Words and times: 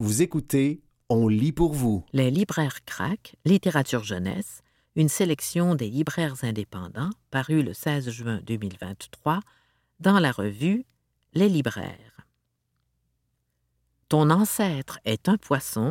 Vous 0.00 0.22
écoutez 0.22 0.80
On 1.08 1.26
lit 1.26 1.50
pour 1.50 1.72
vous. 1.72 2.04
Les 2.12 2.30
libraires 2.30 2.84
craquent, 2.84 3.34
littérature 3.44 4.04
jeunesse, 4.04 4.62
une 4.94 5.08
sélection 5.08 5.74
des 5.74 5.90
libraires 5.90 6.44
indépendants 6.44 7.10
paru 7.32 7.64
le 7.64 7.74
16 7.74 8.08
juin 8.08 8.40
2023 8.44 9.40
dans 9.98 10.20
la 10.20 10.30
revue 10.30 10.86
Les 11.34 11.48
libraires. 11.48 12.28
Ton 14.08 14.30
ancêtre 14.30 15.00
est 15.04 15.28
un 15.28 15.36
poisson. 15.36 15.90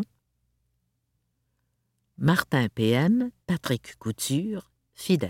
Martin 2.18 2.70
PM, 2.70 3.30
Patrick 3.46 3.98
Couture, 3.98 4.72
Fides. 4.94 5.28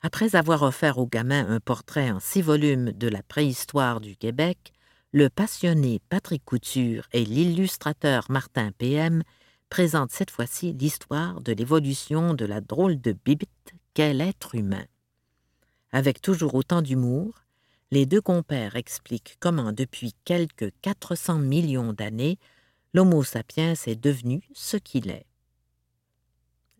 Après 0.00 0.34
avoir 0.34 0.62
offert 0.62 0.98
aux 0.98 1.06
gamins 1.06 1.48
un 1.48 1.60
portrait 1.60 2.10
en 2.10 2.18
six 2.18 2.42
volumes 2.42 2.90
de 2.90 3.06
la 3.06 3.22
préhistoire 3.22 4.00
du 4.00 4.16
Québec, 4.16 4.72
le 5.12 5.30
passionné 5.30 6.00
Patrick 6.08 6.44
Couture 6.44 7.08
et 7.12 7.24
l'illustrateur 7.24 8.26
Martin 8.28 8.72
PM 8.72 9.22
présentent 9.68 10.12
cette 10.12 10.30
fois-ci 10.30 10.72
l'histoire 10.72 11.40
de 11.40 11.52
l'évolution 11.52 12.34
de 12.34 12.44
la 12.44 12.60
drôle 12.60 13.00
de 13.00 13.12
bibite 13.12 13.74
qu'est 13.94 14.14
l'être 14.14 14.54
humain. 14.54 14.84
Avec 15.92 16.20
toujours 16.20 16.54
autant 16.54 16.82
d'humour, 16.82 17.34
les 17.90 18.04
deux 18.04 18.20
compères 18.20 18.76
expliquent 18.76 19.36
comment, 19.40 19.72
depuis 19.72 20.12
quelques 20.24 20.72
400 20.82 21.38
millions 21.38 21.92
d'années, 21.92 22.38
l'Homo 22.92 23.22
sapiens 23.22 23.74
est 23.86 24.00
devenu 24.00 24.42
ce 24.54 24.76
qu'il 24.76 25.08
est. 25.10 25.26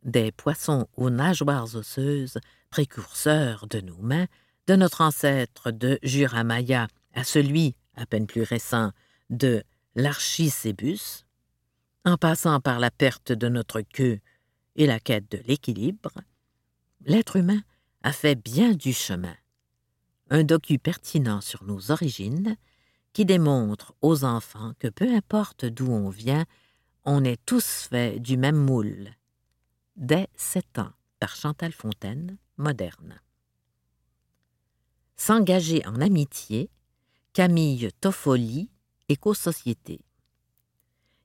Des 0.03 0.33
poissons 0.33 0.89
aux 0.97 1.11
nageoires 1.11 1.75
osseuses, 1.75 2.39
précurseurs 2.71 3.67
de 3.69 3.81
nos 3.81 3.99
mains, 3.99 4.27
de 4.67 4.77
notre 4.77 5.01
ancêtre 5.01 5.71
de 5.71 5.99
Juramaya 6.03 6.89
à 7.15 7.25
celui, 7.25 7.75
à 7.97 8.07
peine 8.07 8.27
plus 8.27 8.43
récent, 8.43 8.93
de 9.31 9.65
l'Archicébus, 9.95 11.25
en 12.05 12.17
passant 12.17 12.61
par 12.61 12.79
la 12.79 12.91
perte 12.91 13.33
de 13.33 13.49
notre 13.49 13.81
queue 13.81 14.21
et 14.77 14.87
la 14.87 15.01
quête 15.01 15.31
de 15.31 15.39
l'équilibre, 15.47 16.13
l'être 17.05 17.37
humain 17.37 17.61
a 18.03 18.13
fait 18.13 18.37
bien 18.37 18.73
du 18.73 18.93
chemin. 18.93 19.35
Un 20.31 20.45
docu 20.45 20.79
pertinent 20.79 21.41
sur 21.41 21.65
nos 21.65 21.91
origines 21.91 22.57
qui 23.13 23.25
démontre 23.25 23.95
aux 24.03 24.25
enfants 24.25 24.73
que 24.79 24.89
peu 24.89 25.13
importe 25.15 25.65
d'où 25.65 25.91
on 25.91 26.11
vient, 26.11 26.45
on 27.05 27.25
est 27.25 27.45
tous 27.47 27.89
faits 27.89 28.21
du 28.21 28.37
même 28.37 28.57
moule. 28.57 29.11
Dès 29.97 30.29
sept 30.37 30.79
ans, 30.79 30.93
par 31.19 31.35
Chantal 31.35 31.73
Fontaine, 31.73 32.37
moderne. 32.59 33.21
S'engager 35.17 35.85
en 35.87 36.01
amitié, 36.01 36.69
Camille 37.37 37.91
Toffoli, 38.01 38.71
Éco-société. 39.11 40.01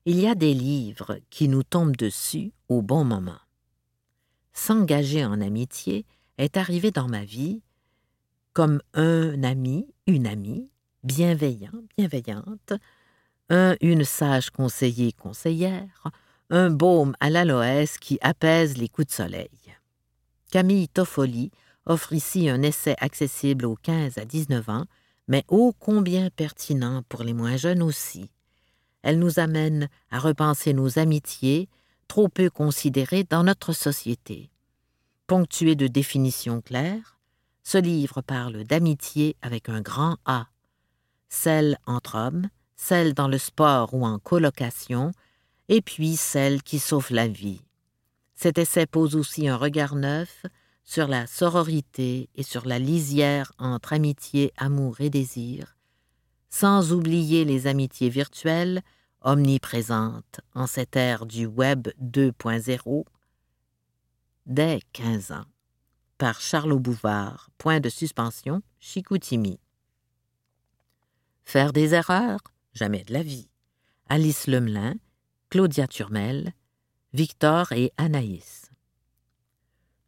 Il 0.04 0.20
y 0.20 0.26
a 0.26 0.34
des 0.34 0.52
livres 0.52 1.16
qui 1.30 1.48
nous 1.48 1.62
tombent 1.62 1.96
dessus 1.96 2.52
au 2.68 2.82
bon 2.82 3.02
moment. 3.02 3.40
S'engager 4.52 5.24
en 5.24 5.40
amitié 5.40 6.04
est 6.36 6.58
arrivé 6.58 6.90
dans 6.90 7.08
ma 7.08 7.24
vie 7.24 7.62
comme 8.52 8.82
un 8.92 9.42
ami, 9.42 9.86
une 10.06 10.26
amie, 10.26 10.68
bienveillant, 11.02 11.82
bienveillante, 11.96 12.74
un, 13.48 13.74
une 13.80 14.04
sage 14.04 14.50
conseiller, 14.50 15.12
conseillère, 15.12 16.10
un 16.50 16.68
baume 16.68 17.16
à 17.20 17.30
l'aloès 17.30 17.96
qui 17.96 18.18
apaise 18.20 18.76
les 18.76 18.90
coups 18.90 19.08
de 19.08 19.12
soleil. 19.12 19.74
Camille 20.50 20.90
Toffoli 20.90 21.50
offre 21.86 22.12
ici 22.12 22.50
un 22.50 22.60
essai 22.60 22.96
accessible 22.98 23.64
aux 23.64 23.76
15 23.76 24.18
à 24.18 24.26
19 24.26 24.68
ans, 24.68 24.84
mais 25.28 25.44
ô 25.48 25.72
combien 25.78 26.30
pertinent 26.30 27.02
pour 27.08 27.22
les 27.22 27.32
moins 27.32 27.56
jeunes 27.56 27.82
aussi. 27.82 28.30
Elle 29.02 29.18
nous 29.18 29.38
amène 29.38 29.88
à 30.10 30.18
repenser 30.18 30.72
nos 30.72 30.98
amitiés, 30.98 31.68
trop 32.08 32.28
peu 32.28 32.50
considérées 32.50 33.24
dans 33.24 33.44
notre 33.44 33.72
société. 33.72 34.50
Ponctuée 35.26 35.74
de 35.74 35.86
définitions 35.86 36.60
claires, 36.60 37.18
ce 37.64 37.78
livre 37.78 38.20
parle 38.22 38.64
d'amitié 38.64 39.36
avec 39.42 39.68
un 39.68 39.80
grand 39.80 40.16
A, 40.24 40.48
celle 41.28 41.78
entre 41.86 42.16
hommes, 42.16 42.48
celle 42.76 43.14
dans 43.14 43.28
le 43.28 43.38
sport 43.38 43.94
ou 43.94 44.04
en 44.04 44.18
colocation, 44.18 45.12
et 45.68 45.80
puis 45.80 46.16
celle 46.16 46.62
qui 46.62 46.78
sauve 46.78 47.08
la 47.10 47.28
vie. 47.28 47.62
Cet 48.34 48.58
essai 48.58 48.86
pose 48.86 49.14
aussi 49.14 49.48
un 49.48 49.56
regard 49.56 49.94
neuf 49.94 50.44
sur 50.84 51.06
la 51.06 51.26
sororité 51.26 52.28
et 52.34 52.42
sur 52.42 52.66
la 52.66 52.78
lisière 52.78 53.52
entre 53.58 53.92
amitié, 53.92 54.52
amour 54.56 55.00
et 55.00 55.10
désir, 55.10 55.76
sans 56.50 56.92
oublier 56.92 57.44
les 57.44 57.66
amitiés 57.66 58.10
virtuelles 58.10 58.82
omniprésentes 59.22 60.40
en 60.54 60.66
cette 60.66 60.96
ère 60.96 61.26
du 61.26 61.46
Web 61.46 61.88
2.0 62.00 63.04
dès 64.46 64.80
15 64.92 65.32
ans. 65.32 65.44
Par 66.18 66.40
Charlot 66.40 66.78
Bouvard, 66.78 67.50
point 67.58 67.80
de 67.80 67.88
suspension, 67.88 68.62
Chicoutimi. 68.78 69.58
Faire 71.44 71.72
des 71.72 71.94
erreurs, 71.94 72.40
jamais 72.74 73.02
de 73.04 73.12
la 73.12 73.22
vie. 73.22 73.48
Alice 74.08 74.46
Lemelin, 74.46 74.94
Claudia 75.50 75.86
Turmel, 75.88 76.52
Victor 77.12 77.72
et 77.72 77.92
Anaïs. 77.96 78.61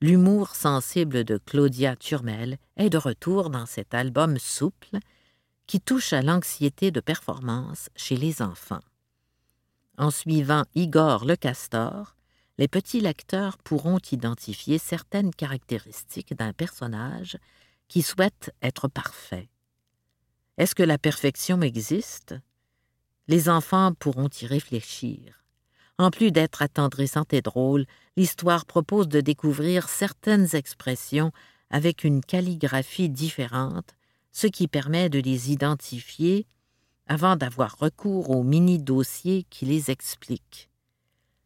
L'humour 0.01 0.55
sensible 0.55 1.25
de 1.25 1.39
Claudia 1.39 1.97
Turmel 1.97 2.59
est 2.77 2.91
de 2.91 2.99
retour 2.99 3.49
dans 3.49 3.67
cet 3.67 3.95
album 3.95 4.39
souple 4.39 4.99
qui 5.67 5.81
touche 5.81 6.13
à 6.13 6.21
l'anxiété 6.21 6.91
de 6.91 7.01
performance 7.01 7.89
chez 7.97 8.17
les 8.17 8.43
enfants. 8.43 8.83
En 9.97 10.11
suivant 10.11 10.65
Igor 10.75 11.25
le 11.25 11.37
Castor, 11.37 12.17
les 12.59 12.69
petits 12.69 13.01
lecteurs 13.01 13.59
pourront 13.59 13.99
identifier 14.13 14.79
certaines 14.79 15.35
caractéristiques 15.35 16.35
d'un 16.35 16.53
personnage 16.53 17.39
qui 17.89 18.03
souhaite 18.03 18.53
être 18.63 18.89
parfait. 18.89 19.49
Est-ce 20.59 20.75
que 20.75 20.83
la 20.83 20.99
perfection 20.99 21.63
existe? 21.63 22.35
Les 23.27 23.49
enfants 23.49 23.93
pourront 23.95 24.29
y 24.41 24.47
réfléchir. 24.47 25.44
En 25.99 26.11
plus 26.11 26.33
d'être 26.33 26.63
attendrissante 26.63 27.33
et 27.33 27.43
drôle, 27.43 27.87
l'histoire 28.17 28.67
propose 28.67 29.09
de 29.09 29.21
découvrir 29.21 29.89
certaines 29.89 30.55
expressions 30.55 31.31
avec 31.71 32.05
une 32.05 32.21
calligraphie 32.21 33.09
différente, 33.09 33.95
ce 34.33 34.47
qui 34.47 34.67
permet 34.67 35.09
de 35.09 35.21
les 35.21 35.53
identifier 35.53 36.47
avant 37.07 37.37
d'avoir 37.37 37.79
recours 37.79 38.31
aux 38.31 38.43
mini-dossiers 38.43 39.47
qui 39.51 39.67
les 39.67 39.91
expliquent. 39.91 40.71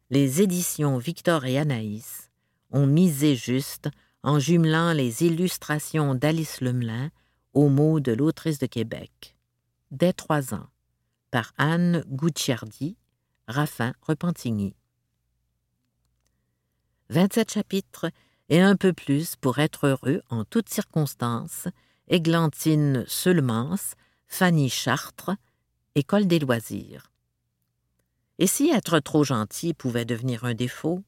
Les 0.09 0.41
éditions 0.41 0.97
Victor 0.97 1.45
et 1.45 1.59
Anaïs 1.59 2.31
ont 2.71 2.87
misé 2.87 3.35
juste 3.35 3.89
en 4.23 4.39
jumelant 4.39 4.93
les 4.93 5.23
illustrations 5.23 6.15
d'Alice 6.15 6.61
Lemelin 6.61 7.09
aux 7.53 7.69
mots 7.69 7.99
de 7.99 8.11
l'autrice 8.11 8.59
de 8.59 8.65
Québec. 8.65 9.35
Dès 9.91 10.13
trois 10.13 10.53
ans, 10.53 10.67
par 11.31 11.53
Anne 11.57 12.03
Gucciardi, 12.07 12.97
Raffin 13.49 13.93
Repentigny. 14.03 14.75
27 17.09 17.51
chapitres 17.51 18.11
et 18.49 18.61
un 18.61 18.75
peu 18.75 18.93
plus 18.93 19.35
pour 19.35 19.57
être 19.57 19.87
heureux 19.87 20.21
en 20.29 20.45
toutes 20.45 20.69
circonstances, 20.69 21.67
Églantine 22.07 23.03
Seulemans, 23.07 23.95
Fanny 24.27 24.69
Chartres, 24.69 25.31
École 25.95 26.27
des 26.27 26.37
loisirs. 26.37 27.11
Et 28.37 28.45
si 28.45 28.69
être 28.69 28.99
trop 28.99 29.23
gentil 29.23 29.73
pouvait 29.73 30.05
devenir 30.05 30.43
un 30.43 30.53
défaut? 30.53 31.03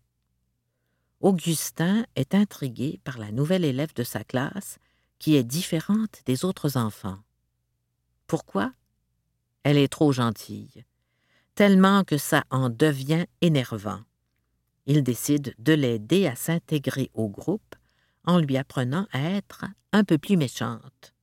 Augustin 1.20 2.08
est 2.16 2.34
intrigué 2.34 3.00
par 3.04 3.20
la 3.20 3.32
nouvelle 3.32 3.66
élève 3.66 3.94
de 3.94 4.04
sa 4.04 4.24
classe 4.24 4.80
qui 5.20 5.36
est 5.36 5.44
différente 5.44 6.24
des 6.26 6.44
autres 6.44 6.76
enfants. 6.76 7.20
Pourquoi? 8.26 8.74
Elle 9.62 9.78
est 9.78 9.92
trop 9.92 10.12
gentille 10.12 10.84
tellement 11.56 12.04
que 12.04 12.18
ça 12.18 12.44
en 12.50 12.70
devient 12.70 13.26
énervant. 13.42 14.02
Il 14.86 15.04
décide 15.04 15.54
de 15.60 15.74
l'aider 15.74 16.28
à 16.28 16.36
s'intégrer 16.36 17.12
au 17.14 17.30
groupe 17.30 17.76
en 18.26 18.40
lui 18.40 18.58
apprenant 18.58 19.08
à 19.12 19.22
être 19.22 19.66
un 19.92 20.04
peu 20.04 20.18
plus 20.18 20.38
méchante. 20.38 21.14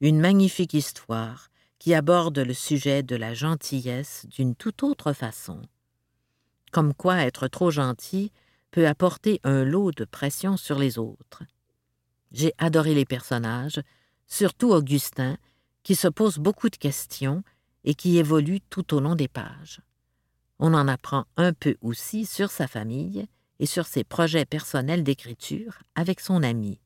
Une 0.00 0.20
magnifique 0.20 0.74
histoire 0.74 1.48
qui 1.78 1.94
aborde 1.94 2.38
le 2.38 2.54
sujet 2.54 3.02
de 3.02 3.16
la 3.16 3.34
gentillesse 3.34 4.26
d'une 4.28 4.54
toute 4.54 4.82
autre 4.82 5.12
façon. 5.12 5.60
Comme 6.72 6.94
quoi 6.94 7.18
être 7.18 7.48
trop 7.48 7.70
gentil 7.70 8.32
peut 8.70 8.86
apporter 8.86 9.40
un 9.44 9.64
lot 9.64 9.92
de 9.92 10.04
pression 10.04 10.56
sur 10.56 10.78
les 10.78 10.98
autres. 10.98 11.42
J'ai 12.32 12.52
adoré 12.58 12.94
les 12.94 13.06
personnages, 13.06 13.80
surtout 14.26 14.70
Augustin, 14.70 15.38
qui 15.82 15.94
se 15.94 16.08
pose 16.08 16.38
beaucoup 16.38 16.68
de 16.68 16.76
questions 16.76 17.42
et 17.84 17.94
qui 17.94 18.18
évolue 18.18 18.60
tout 18.60 18.94
au 18.94 19.00
long 19.00 19.14
des 19.14 19.28
pages. 19.28 19.80
On 20.58 20.74
en 20.74 20.88
apprend 20.88 21.26
un 21.36 21.52
peu 21.52 21.76
aussi 21.80 22.26
sur 22.26 22.50
sa 22.50 22.66
famille 22.66 23.26
et 23.60 23.66
sur 23.66 23.86
ses 23.86 24.04
projets 24.04 24.44
personnels 24.44 25.04
d'écriture 25.04 25.78
avec 25.94 26.20
son 26.20 26.42
ami. 26.42 26.80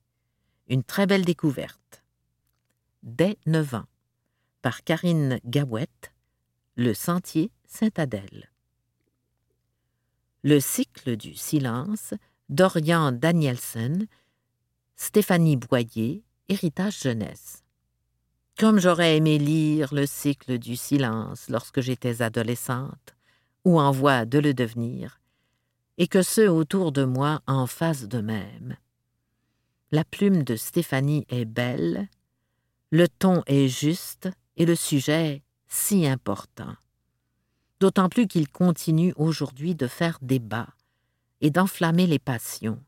Une 0.69 0.85
très 0.85 1.07
belle 1.07 1.25
découverte. 1.25 2.03
Dès 3.03 3.39
neuf 3.47 3.75
ans, 3.75 3.87
par 4.63 4.85
Karine 4.85 5.41
Gawette, 5.45 6.13
Le 6.77 6.95
Sentier 6.95 7.51
Saint-Adèle. 7.67 8.51
Le 10.45 10.61
cycle 10.61 11.17
du 11.17 11.35
silence 11.35 12.15
d'Orian 12.49 13.13
Danielson, 13.13 14.07
Stéphanie 14.97 15.57
Boyer, 15.57 16.23
Héritage 16.49 17.01
Jeunesse. 17.03 17.65
Comme 18.63 18.79
j'aurais 18.79 19.17
aimé 19.17 19.39
lire 19.39 19.93
le 19.93 20.07
cycle 20.07 20.57
du 20.57 20.77
silence 20.77 21.49
lorsque 21.49 21.81
j'étais 21.81 22.23
adolescente, 22.23 23.17
ou 23.65 23.81
en 23.81 23.91
voie 23.91 24.25
de 24.25 24.39
le 24.39 24.55
devenir, 24.55 25.21
et 25.99 26.07
que 26.07 26.23
ceux 26.23 26.49
autour 26.49 26.93
de 26.93 27.03
moi 27.03 27.41
en 27.49 27.67
fassent 27.67 28.07
de 28.07 28.21
même. 28.21 28.77
La 29.91 30.05
plume 30.05 30.45
de 30.45 30.55
Stéphanie 30.55 31.27
est 31.29 31.45
belle, 31.45 32.09
le 32.93 33.09
ton 33.09 33.43
est 33.49 33.67
juste 33.67 34.31
et 34.57 34.65
le 34.65 34.77
sujet 34.77 35.43
si 35.67 36.07
important. 36.07 36.77
D'autant 37.81 38.09
plus 38.09 38.29
qu'il 38.29 38.49
continue 38.49 39.13
aujourd'hui 39.17 39.75
de 39.75 39.89
faire 39.89 40.19
débat 40.23 40.69
et 41.41 41.51
d'enflammer 41.51 42.07
les 42.07 42.21
passions. 42.21 42.81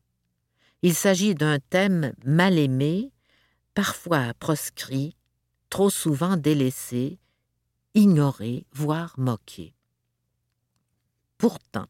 Il 0.83 0.95
s'agit 0.95 1.35
d'un 1.35 1.59
thème 1.59 2.13
mal 2.23 2.57
aimé, 2.57 3.11
parfois 3.73 4.33
proscrit, 4.39 5.17
trop 5.69 5.89
souvent 5.89 6.37
délaissé, 6.37 7.19
ignoré, 7.93 8.65
voire 8.71 9.13
moqué. 9.17 9.73
Pourtant, 11.37 11.87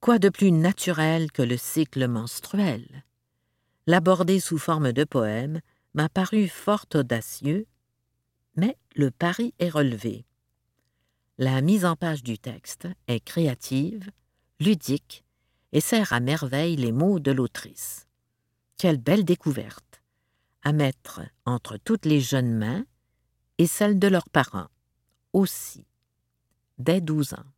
quoi 0.00 0.18
de 0.18 0.28
plus 0.28 0.52
naturel 0.52 1.32
que 1.32 1.42
le 1.42 1.56
cycle 1.56 2.06
menstruel? 2.06 3.04
L'aborder 3.86 4.40
sous 4.40 4.58
forme 4.58 4.92
de 4.92 5.04
poème 5.04 5.60
m'a 5.94 6.08
paru 6.08 6.48
fort 6.48 6.86
audacieux, 6.94 7.66
mais 8.56 8.76
le 8.94 9.10
pari 9.10 9.54
est 9.58 9.68
relevé. 9.68 10.24
La 11.38 11.60
mise 11.60 11.84
en 11.84 11.96
page 11.96 12.22
du 12.22 12.38
texte 12.38 12.88
est 13.08 13.20
créative, 13.20 14.10
ludique 14.58 15.24
et 15.72 15.80
sert 15.80 16.12
à 16.12 16.20
merveille 16.20 16.76
les 16.76 16.92
mots 16.92 17.18
de 17.18 17.30
l'autrice. 17.30 18.06
Quelle 18.78 18.98
belle 18.98 19.24
découverte 19.24 19.85
à 20.66 20.72
mettre 20.72 21.20
entre 21.44 21.76
toutes 21.76 22.06
les 22.06 22.20
jeunes 22.20 22.52
mains 22.52 22.84
et 23.56 23.68
celles 23.68 24.00
de 24.00 24.08
leurs 24.08 24.28
parents 24.28 24.66
aussi. 25.32 25.86
Dès 26.78 27.00
douze 27.00 27.34
ans 27.34 27.52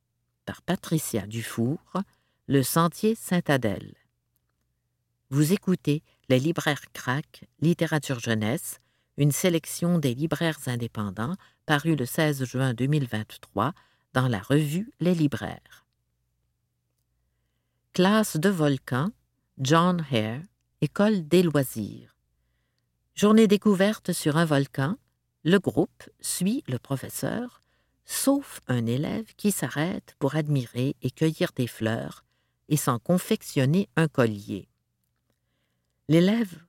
par 0.44 0.60
Patricia 0.60 1.26
Dufour, 1.26 1.78
Le 2.48 2.62
Sentier 2.62 3.14
Saint-Adèle. 3.14 3.94
Vous 5.30 5.54
écoutez 5.54 6.02
Les 6.28 6.38
libraires 6.38 6.92
crack, 6.92 7.48
littérature 7.62 8.20
jeunesse, 8.20 8.78
une 9.16 9.32
sélection 9.32 9.98
des 9.98 10.14
libraires 10.14 10.60
indépendants 10.66 11.36
paru 11.64 11.96
le 11.96 12.04
16 12.04 12.44
juin 12.44 12.74
2023 12.74 13.72
dans 14.12 14.28
la 14.28 14.40
revue 14.40 14.92
Les 15.00 15.14
libraires. 15.14 15.86
Classe 17.94 18.36
de 18.36 18.50
volcan, 18.50 19.12
John 19.56 20.04
Hare, 20.12 20.42
École 20.82 21.26
des 21.26 21.42
loisirs. 21.42 22.17
Journée 23.18 23.48
découverte 23.48 24.12
sur 24.12 24.36
un 24.36 24.44
volcan, 24.44 24.94
le 25.42 25.58
groupe 25.58 26.08
suit 26.20 26.62
le 26.68 26.78
professeur 26.78 27.62
sauf 28.04 28.60
un 28.68 28.86
élève 28.86 29.34
qui 29.36 29.50
s'arrête 29.50 30.14
pour 30.20 30.36
admirer 30.36 30.94
et 31.02 31.10
cueillir 31.10 31.50
des 31.56 31.66
fleurs 31.66 32.24
et 32.68 32.76
s'en 32.76 33.00
confectionner 33.00 33.88
un 33.96 34.06
collier. 34.06 34.68
L'élève 36.08 36.62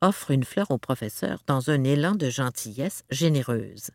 offre 0.00 0.30
une 0.30 0.44
fleur 0.44 0.70
au 0.70 0.78
professeur 0.78 1.42
dans 1.48 1.70
un 1.70 1.82
élan 1.82 2.14
de 2.14 2.30
gentillesse 2.30 3.02
généreuse. 3.10 3.90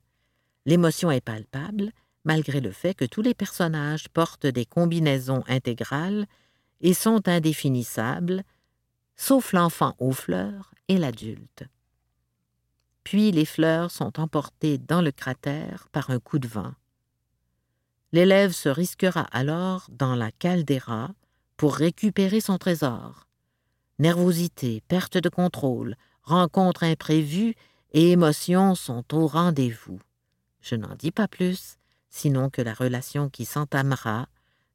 L'émotion 0.65 1.11
est 1.11 1.23
palpable, 1.23 1.93
malgré 2.25 2.59
le 2.59 2.71
fait 2.71 2.93
que 2.93 3.05
tous 3.05 3.21
les 3.21 3.33
personnages 3.33 4.09
portent 4.09 4.47
des 4.47 4.65
combinaisons 4.65 5.45
intégrales 5.47 6.25
et 6.81 6.93
sont 6.93 7.25
indéfinissables, 7.29 8.43
sauf 9.15 9.53
l'enfant 9.53 9.95
aux 9.99 10.11
fleurs 10.11 10.73
et 10.89 10.97
l'adulte 10.97 11.63
puis 13.09 13.31
les 13.31 13.45
fleurs 13.45 13.89
sont 13.89 14.19
emportées 14.19 14.77
dans 14.77 15.01
le 15.01 15.12
cratère 15.12 15.88
par 15.91 16.12
un 16.12 16.19
coup 16.19 16.38
de 16.38 16.47
vent. 16.47 16.75
L'élève 18.12 18.51
se 18.51 18.69
risquera 18.69 19.21
alors 19.31 19.88
dans 19.89 20.13
la 20.13 20.31
caldeira 20.31 21.09
pour 21.57 21.74
récupérer 21.74 22.39
son 22.39 22.59
trésor. 22.59 23.27
Nervosité, 23.97 24.83
perte 24.88 25.18
de 25.18 25.27
contrôle, 25.27 25.95
rencontres 26.21 26.83
imprévues 26.83 27.56
et 27.94 28.12
émotions 28.12 28.75
sont 28.75 29.03
au 29.12 29.25
rendez-vous. 29.25 30.00
Je 30.62 30.75
n'en 30.75 30.94
dis 30.94 31.12
pas 31.12 31.27
plus, 31.27 31.77
sinon 32.12 32.51
que 32.51 32.62
la 32.62 32.75
relation 32.75 33.27
qui 33.27 33.45
s'entamera 33.45 34.27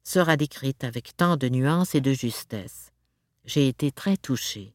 sera 0.03 0.35
décrite 0.35 0.83
avec 0.83 1.15
tant 1.15 1.37
de 1.37 1.47
nuances 1.47 1.95
et 1.95 2.01
de 2.01 2.11
justesse. 2.11 2.91
J'ai 3.45 3.69
été 3.69 3.93
très 3.93 4.17
touchée 4.17 4.74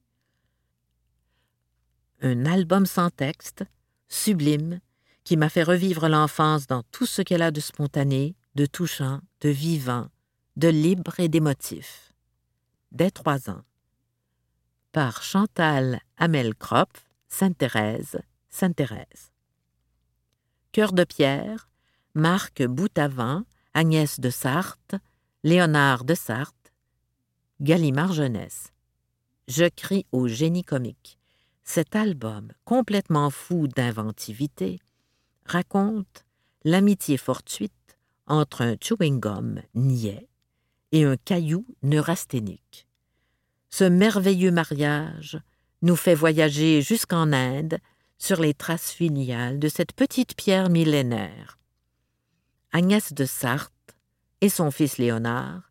un 2.21 2.47
album 2.47 2.87
sans 2.87 3.11
texte, 3.11 3.65
sublime, 4.09 4.81
qui 5.25 5.37
m'a 5.37 5.49
fait 5.49 5.63
revivre 5.63 6.09
l'enfance 6.09 6.67
dans 6.67 6.83
tout 6.91 7.07
ce 7.07 7.23
qu'elle 7.23 7.43
a 7.43 7.51
de 7.51 7.61
spontané, 7.61 8.35
de 8.55 8.67
touchant, 8.67 9.21
de 9.41 9.49
vivant, 9.49 10.09
de 10.57 10.69
libre 10.69 11.21
et 11.21 11.29
d'émotif. 11.29 12.13
Dès 12.93 13.11
trois 13.11 13.49
ans. 13.49 13.63
Par 14.93 15.23
Chantal 15.23 16.01
Hamel 16.17 16.55
Kropf, 16.55 17.09
Sainte-Thérèse, 17.29 18.19
Sainte-Thérèse. 18.49 19.31
Cœur 20.73 20.93
de 20.93 21.05
pierre, 21.05 21.71
Marc 22.15 22.65
Boutavant, 22.65 23.45
Agnès 23.73 24.19
de 24.19 24.31
Sarthe, 24.31 24.97
Léonard 25.45 26.05
de 26.05 26.15
Sarthe, 26.15 26.73
Gallimard 27.61 28.13
Jeunesse. 28.13 28.73
Je 29.47 29.69
crie 29.69 30.07
au 30.11 30.27
génie 30.27 30.65
comique. 30.65 31.20
Cet 31.73 31.95
album, 31.95 32.51
complètement 32.65 33.31
fou 33.31 33.69
d'inventivité, 33.69 34.81
raconte 35.47 36.27
l'amitié 36.65 37.17
fortuite 37.17 37.97
entre 38.27 38.63
un 38.63 38.75
chewing-gum 38.75 39.63
niais 39.77 40.29
et 40.91 41.05
un 41.05 41.17
caillou 41.17 41.65
neurasthénique. 41.85 42.89
Ce 43.69 43.85
merveilleux 43.85 44.51
mariage 44.51 45.39
nous 45.83 45.95
fait 45.95 46.17
voyager 46.17 46.83
jusqu'en 46.83 47.33
Inde 47.33 47.79
sur 48.19 48.41
les 48.41 48.53
traces 48.53 48.91
filiales 48.91 49.61
de 49.61 49.69
cette 49.69 49.93
petite 49.93 50.35
pierre 50.35 50.71
millénaire. 50.71 51.57
Agnès 52.73 53.13
de 53.13 53.25
Sarthe 53.25 53.97
et 54.41 54.49
son 54.49 54.73
fils 54.73 54.99
Léonard 54.99 55.71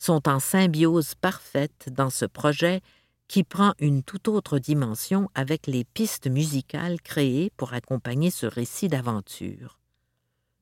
sont 0.00 0.28
en 0.28 0.40
symbiose 0.40 1.14
parfaite 1.14 1.88
dans 1.92 2.10
ce 2.10 2.24
projet 2.24 2.82
qui 3.28 3.44
prend 3.44 3.72
une 3.78 4.02
toute 4.02 4.28
autre 4.28 4.58
dimension 4.58 5.30
avec 5.34 5.66
les 5.66 5.84
pistes 5.84 6.26
musicales 6.26 7.00
créées 7.00 7.50
pour 7.56 7.72
accompagner 7.72 8.30
ce 8.30 8.46
récit 8.46 8.88
d'aventure. 8.88 9.78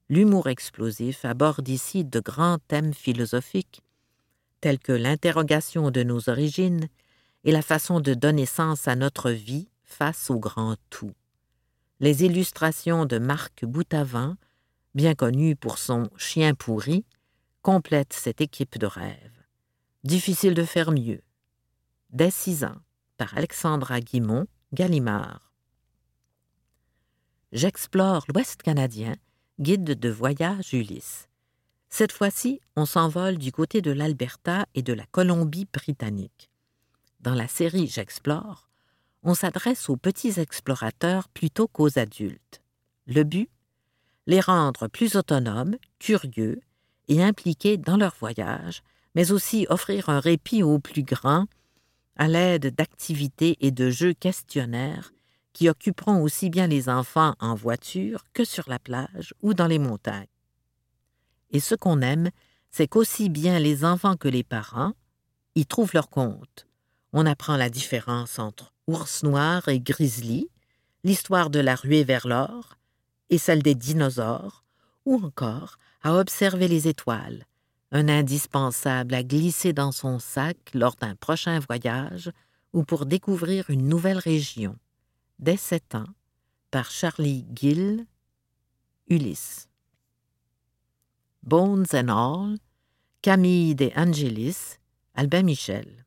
L'humour 0.09 0.49
explosif 0.49 1.25
aborde 1.25 1.69
ici 1.69 2.05
de 2.05 2.21
grands 2.21 2.59
thèmes 2.69 2.95
philosophiques, 2.95 3.83
tels 4.61 4.79
que 4.79 4.93
l'interrogation 4.93 5.91
de 5.91 6.03
nos 6.03 6.29
origines 6.29 6.89
et 7.45 7.53
la 7.53 7.63
façon 7.63 8.01
de 8.01 8.15
donner 8.15 8.47
sens 8.47 8.87
à 8.87 8.95
notre 8.95 9.31
vie 9.31 9.69
face 9.83 10.31
au 10.31 10.39
grand 10.39 10.77
tout. 10.91 11.15
Les 12.01 12.25
illustrations 12.25 13.07
de 13.07 13.19
Marc 13.19 13.65
Boutavant, 13.65 14.37
bien 14.95 15.15
connu 15.15 15.57
pour 15.57 15.79
son 15.79 16.09
chien 16.17 16.55
pourri, 16.55 17.05
complètent 17.63 18.13
cette 18.13 18.41
équipe 18.41 18.79
de 18.79 18.87
rêve. 18.87 19.33
Difficile 20.05 20.55
de 20.55 20.65
faire 20.65 20.91
mieux 20.91 21.23
par 23.17 23.37
Alexandra 23.37 24.01
Guimont, 24.01 24.47
Gallimard. 24.75 25.53
J'explore 27.53 28.25
l'Ouest 28.29 28.63
canadien, 28.63 29.15
guide 29.59 29.99
de 29.99 30.09
voyage 30.11 30.75
Ulysse. 30.75 31.29
Cette 31.89 32.13
fois-ci, 32.13 32.61
on 32.77 32.85
s'envole 32.85 33.39
du 33.39 33.51
côté 33.51 33.81
de 33.81 33.91
l'Alberta 33.91 34.67
et 34.75 34.83
de 34.83 34.93
la 34.93 35.07
Colombie-Britannique. 35.07 36.51
Dans 37.21 37.35
la 37.35 37.49
série 37.49 37.87
J'explore, 37.87 38.69
on 39.23 39.35
s'adresse 39.35 39.89
aux 39.89 39.97
petits 39.97 40.39
explorateurs 40.39 41.29
plutôt 41.31 41.69
qu'aux 41.69 41.99
adultes. 41.99 42.61
Le 43.07 43.23
but? 43.23 43.51
Les 44.27 44.41
rendre 44.41 44.87
plus 44.89 45.17
autonomes, 45.17 45.77
curieux 45.99 46.61
et 47.09 47.23
impliqués 47.23 47.77
dans 47.77 47.97
leur 47.97 48.15
voyage, 48.21 48.83
mais 49.15 49.33
aussi 49.33 49.67
offrir 49.71 50.09
un 50.09 50.21
répit 50.21 50.63
aux 50.63 50.79
plus 50.79 51.03
grands 51.03 51.47
à 52.17 52.29
l'aide 52.29 52.75
d'activités 52.75 53.57
et 53.61 53.71
de 53.71 53.91
jeux 53.91 54.13
questionnaires 54.13 55.13
qui 55.53 55.69
occuperont 55.69 56.23
aussi 56.23 56.51
bien 56.51 56.67
les 56.67 56.89
enfants 56.89 57.35
en 57.41 57.55
voiture 57.55 58.25
que 58.33 58.45
sur 58.45 58.69
la 58.69 58.79
plage 58.79 59.35
ou 59.43 59.55
dans 59.55 59.67
les 59.67 59.79
montagnes. 59.79 60.27
Et 61.51 61.61
ce 61.61 61.75
qu'on 61.75 62.01
aime, 62.01 62.31
c'est 62.71 62.89
qu'aussi 62.89 63.29
bien 63.29 63.59
les 63.59 63.85
enfants 63.85 64.17
que 64.17 64.29
les 64.29 64.43
parents 64.43 64.95
y 65.55 65.67
trouvent 65.67 65.93
leur 65.93 66.09
compte. 66.09 66.67
On 67.13 67.27
apprend 67.27 67.57
la 67.57 67.69
différence 67.69 68.39
entre 68.39 68.73
ours 68.87 69.23
noir 69.23 69.69
et 69.69 69.81
grizzly, 69.81 70.49
l'histoire 71.05 71.51
de 71.51 71.61
la 71.61 71.75
ruée 71.75 72.05
vers 72.05 72.27
l'or 72.27 72.79
et 73.29 73.39
celle 73.39 73.63
des 73.63 73.75
dinosaures, 73.75 74.65
ou 75.05 75.23
encore 75.23 75.77
à 76.03 76.15
observer 76.15 76.69
les 76.69 76.89
étoiles, 76.89 77.45
un 77.93 78.09
indispensable 78.09 79.15
à 79.15 79.23
glisser 79.23 79.75
dans 79.75 79.93
son 79.93 80.19
sac 80.19 80.57
lors 80.73 80.97
d'un 80.97 81.15
prochain 81.15 81.61
voyage 81.61 82.33
ou 82.73 82.85
pour 82.85 83.05
découvrir 83.05 83.69
une 83.69 83.87
nouvelle 83.87 84.19
région. 84.19 84.79
Dès 85.39 85.59
sept 85.59 85.95
ans, 85.95 86.09
par 86.71 86.91
Charlie 86.91 87.47
Gill, 87.55 88.07
Ulysse. 89.09 89.69
Bones 91.43 91.85
and 91.93 92.09
All, 92.09 92.59
Camille 93.21 93.75
de 93.75 93.91
Angelis, 93.95 94.79
Albin 95.15 95.43
Michel. 95.43 96.07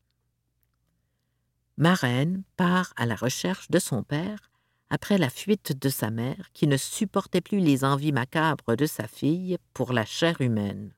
Marraine 1.78 2.44
part 2.58 2.94
à 2.96 3.06
la 3.06 3.16
recherche 3.16 3.70
de 3.70 3.78
son 3.78 4.02
père 4.02 4.50
après 4.90 5.20
la 5.20 5.30
fuite 5.30 5.80
de 5.80 5.90
sa 5.90 6.10
mère 6.10 6.52
qui 6.54 6.66
ne 6.66 6.78
supportait 6.78 7.42
plus 7.42 7.60
les 7.60 7.84
envies 7.84 8.12
macabres 8.12 8.76
de 8.76 8.86
sa 8.88 9.08
fille 9.08 9.58
pour 9.74 9.94
la 9.94 10.06
chair 10.06 10.42
humaine. 10.42 10.94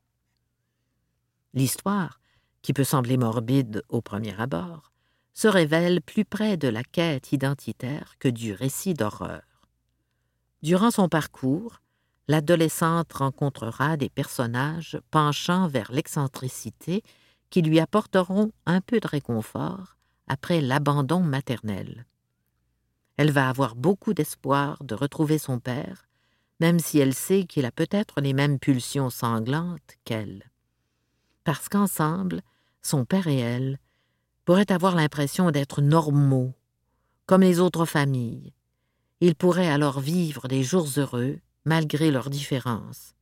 L'histoire, 1.58 2.20
qui 2.62 2.72
peut 2.72 2.84
sembler 2.84 3.18
morbide 3.18 3.82
au 3.90 4.00
premier 4.00 4.40
abord, 4.40 4.92
se 5.34 5.48
révèle 5.48 6.04
plus 6.04 6.24
près 6.24 6.56
de 6.56 6.68
la 6.68 6.84
quête 6.84 7.32
identitaire 7.32 8.14
que 8.20 8.28
du 8.28 8.54
récit 8.54 8.94
d'horreur. 8.94 9.42
Durant 10.62 10.92
son 10.92 11.10
parcours, 11.10 11.82
l'adolescente 12.28 13.12
rencontrera 13.12 13.98
des 13.98 14.10
personnages 14.10 15.00
penchant 15.10 15.68
vers 15.68 15.92
l'excentricité 15.92 17.02
qui 17.50 17.64
lui 17.64 17.80
apporteront 17.80 18.52
un 18.68 18.80
peu 18.80 19.00
de 19.00 19.08
réconfort 19.08 19.98
après 20.28 20.62
l'abandon 20.62 21.22
maternel. 21.22 22.06
Elle 23.16 23.32
va 23.32 23.50
avoir 23.50 23.76
beaucoup 23.76 24.14
d'espoir 24.14 24.84
de 24.84 24.94
retrouver 24.94 25.40
son 25.40 25.58
père, 25.58 26.06
même 26.60 26.78
si 26.78 27.00
elle 27.00 27.16
sait 27.16 27.46
qu'il 27.46 27.66
a 27.66 27.72
peut-être 27.72 28.22
les 28.22 28.34
mêmes 28.34 28.60
pulsions 28.60 29.10
sanglantes 29.10 29.98
qu'elle. 30.06 30.47
Parce 31.48 31.70
qu'ensemble, 31.70 32.42
son 32.82 33.06
père 33.06 33.28
et 33.28 33.38
elle 33.38 33.80
pourraient 34.44 34.70
avoir 34.70 34.96
l'impression 34.96 35.50
d'être 35.50 35.82
normaux, 35.82 36.54
comme 37.26 37.40
les 37.40 37.62
autres 37.62 37.86
familles. 37.86 38.52
Ils 39.22 39.34
pourraient 39.34 39.70
alors 39.70 40.02
vivre 40.02 40.50
des 40.50 40.62
jours 40.62 40.90
heureux, 40.98 41.40
malgré 41.64 42.12
leurs 42.12 42.30
différences. 42.30 43.16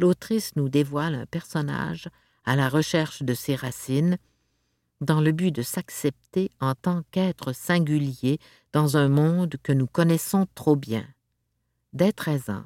L'autrice 0.00 0.56
nous 0.56 0.68
dévoile 0.68 1.14
un 1.14 1.26
personnage 1.26 2.08
à 2.44 2.56
la 2.56 2.68
recherche 2.68 3.22
de 3.22 3.34
ses 3.34 3.54
racines 3.54 4.18
dans 5.00 5.20
le 5.20 5.30
but 5.30 5.52
de 5.52 5.62
s'accepter 5.62 6.50
en 6.58 6.74
tant 6.74 7.04
qu'être 7.12 7.52
singulier 7.52 8.40
dans 8.72 8.96
un 8.96 9.08
monde 9.08 9.54
que 9.62 9.72
nous 9.72 9.86
connaissons 9.86 10.48
trop 10.56 10.74
bien. 10.74 11.06
Dès 11.92 12.10
13 12.10 12.50
ans, 12.50 12.64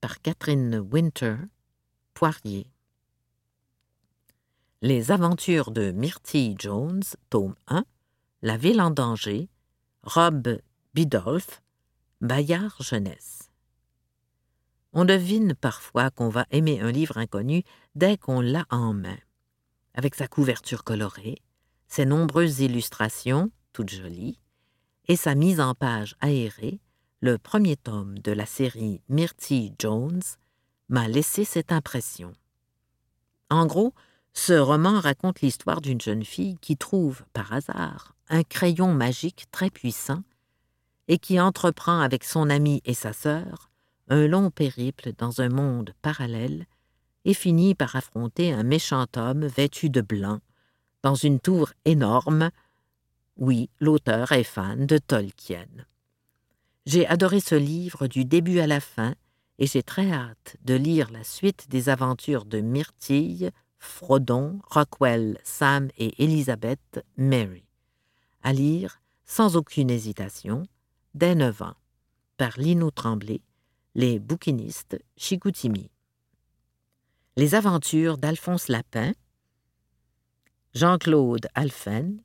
par 0.00 0.22
Catherine 0.22 0.78
Winter, 0.90 1.36
Poirier. 2.14 2.72
Les 4.82 5.10
aventures 5.10 5.72
de 5.72 5.90
Myrtille 5.90 6.54
Jones, 6.58 7.02
tome 7.28 7.54
1, 7.66 7.84
La 8.40 8.56
ville 8.56 8.80
en 8.80 8.90
danger, 8.90 9.50
Rob 10.04 10.58
Bidolph, 10.94 11.60
Bayard 12.22 12.80
Jeunesse. 12.80 13.50
On 14.94 15.04
devine 15.04 15.54
parfois 15.54 16.10
qu'on 16.10 16.30
va 16.30 16.46
aimer 16.50 16.80
un 16.80 16.90
livre 16.90 17.18
inconnu 17.18 17.62
dès 17.94 18.16
qu'on 18.16 18.40
l'a 18.40 18.64
en 18.70 18.94
main. 18.94 19.18
Avec 19.92 20.14
sa 20.14 20.28
couverture 20.28 20.82
colorée, 20.82 21.42
ses 21.86 22.06
nombreuses 22.06 22.60
illustrations, 22.60 23.50
toutes 23.74 23.90
jolies, 23.90 24.40
et 25.08 25.16
sa 25.16 25.34
mise 25.34 25.60
en 25.60 25.74
page 25.74 26.16
aérée, 26.20 26.80
le 27.20 27.36
premier 27.36 27.76
tome 27.76 28.18
de 28.20 28.32
la 28.32 28.46
série 28.46 29.02
Myrtille 29.10 29.74
Jones 29.78 30.22
m'a 30.88 31.06
laissé 31.06 31.44
cette 31.44 31.70
impression. 31.70 32.32
En 33.50 33.66
gros, 33.66 33.92
ce 34.32 34.52
roman 34.52 35.00
raconte 35.00 35.40
l'histoire 35.40 35.80
d'une 35.80 36.00
jeune 36.00 36.24
fille 36.24 36.56
qui 36.60 36.76
trouve, 36.76 37.22
par 37.32 37.52
hasard, 37.52 38.14
un 38.28 38.42
crayon 38.42 38.94
magique 38.94 39.46
très 39.50 39.70
puissant 39.70 40.22
et 41.08 41.18
qui 41.18 41.40
entreprend 41.40 42.00
avec 42.00 42.24
son 42.24 42.48
ami 42.48 42.80
et 42.84 42.94
sa 42.94 43.12
sœur 43.12 43.70
un 44.08 44.26
long 44.26 44.50
périple 44.50 45.12
dans 45.16 45.40
un 45.40 45.48
monde 45.48 45.92
parallèle 46.02 46.66
et 47.24 47.34
finit 47.34 47.74
par 47.74 47.96
affronter 47.96 48.52
un 48.52 48.62
méchant 48.64 49.06
homme 49.16 49.46
vêtu 49.46 49.88
de 49.88 50.00
blanc 50.00 50.40
dans 51.02 51.14
une 51.14 51.40
tour 51.40 51.72
énorme. 51.84 52.50
Oui, 53.36 53.70
l'auteur 53.78 54.32
est 54.32 54.44
fan 54.44 54.86
de 54.86 54.98
Tolkien. 54.98 55.68
J'ai 56.86 57.06
adoré 57.06 57.40
ce 57.40 57.54
livre 57.54 58.06
du 58.06 58.24
début 58.24 58.58
à 58.58 58.66
la 58.66 58.80
fin 58.80 59.14
et 59.58 59.66
j'ai 59.66 59.82
très 59.82 60.10
hâte 60.10 60.56
de 60.62 60.74
lire 60.74 61.10
la 61.10 61.22
suite 61.22 61.68
des 61.68 61.88
aventures 61.88 62.46
de 62.46 62.60
Myrtille, 62.60 63.50
Frodon, 63.80 64.60
Rockwell, 64.64 65.38
Sam 65.42 65.88
et 65.96 66.22
Elizabeth 66.22 67.04
Mary. 67.16 67.64
À 68.42 68.52
lire, 68.52 69.00
sans 69.24 69.56
aucune 69.56 69.90
hésitation, 69.90 70.62
dès 71.14 71.34
neuf 71.34 71.62
ans, 71.62 71.74
par 72.36 72.58
Lino 72.58 72.90
Tremblay, 72.90 73.40
Les 73.94 74.18
bouquinistes 74.18 74.98
Chicoutimi. 75.16 75.90
Les 77.36 77.54
aventures 77.54 78.18
d'Alphonse 78.18 78.68
Lapin, 78.68 79.12
Jean-Claude 80.74 81.48
Alphen. 81.54 82.22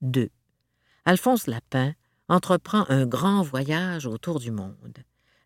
2. 0.00 0.30
Alphonse 1.04 1.46
Lapin 1.46 1.92
entreprend 2.28 2.86
un 2.88 3.06
grand 3.06 3.42
voyage 3.42 4.06
autour 4.06 4.40
du 4.40 4.50
monde. 4.50 4.98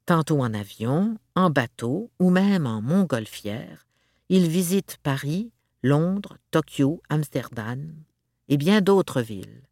Tantôt 0.06 0.40
en 0.40 0.54
avion, 0.54 1.18
en 1.34 1.50
bateau 1.50 2.10
ou 2.20 2.30
même 2.30 2.66
en 2.66 2.80
montgolfière, 2.80 3.86
il 4.36 4.48
visite 4.48 4.98
Paris, 5.04 5.52
Londres, 5.84 6.38
Tokyo, 6.50 7.00
Amsterdam 7.08 7.94
et 8.48 8.56
bien 8.56 8.80
d'autres 8.80 9.22
villes. 9.22 9.68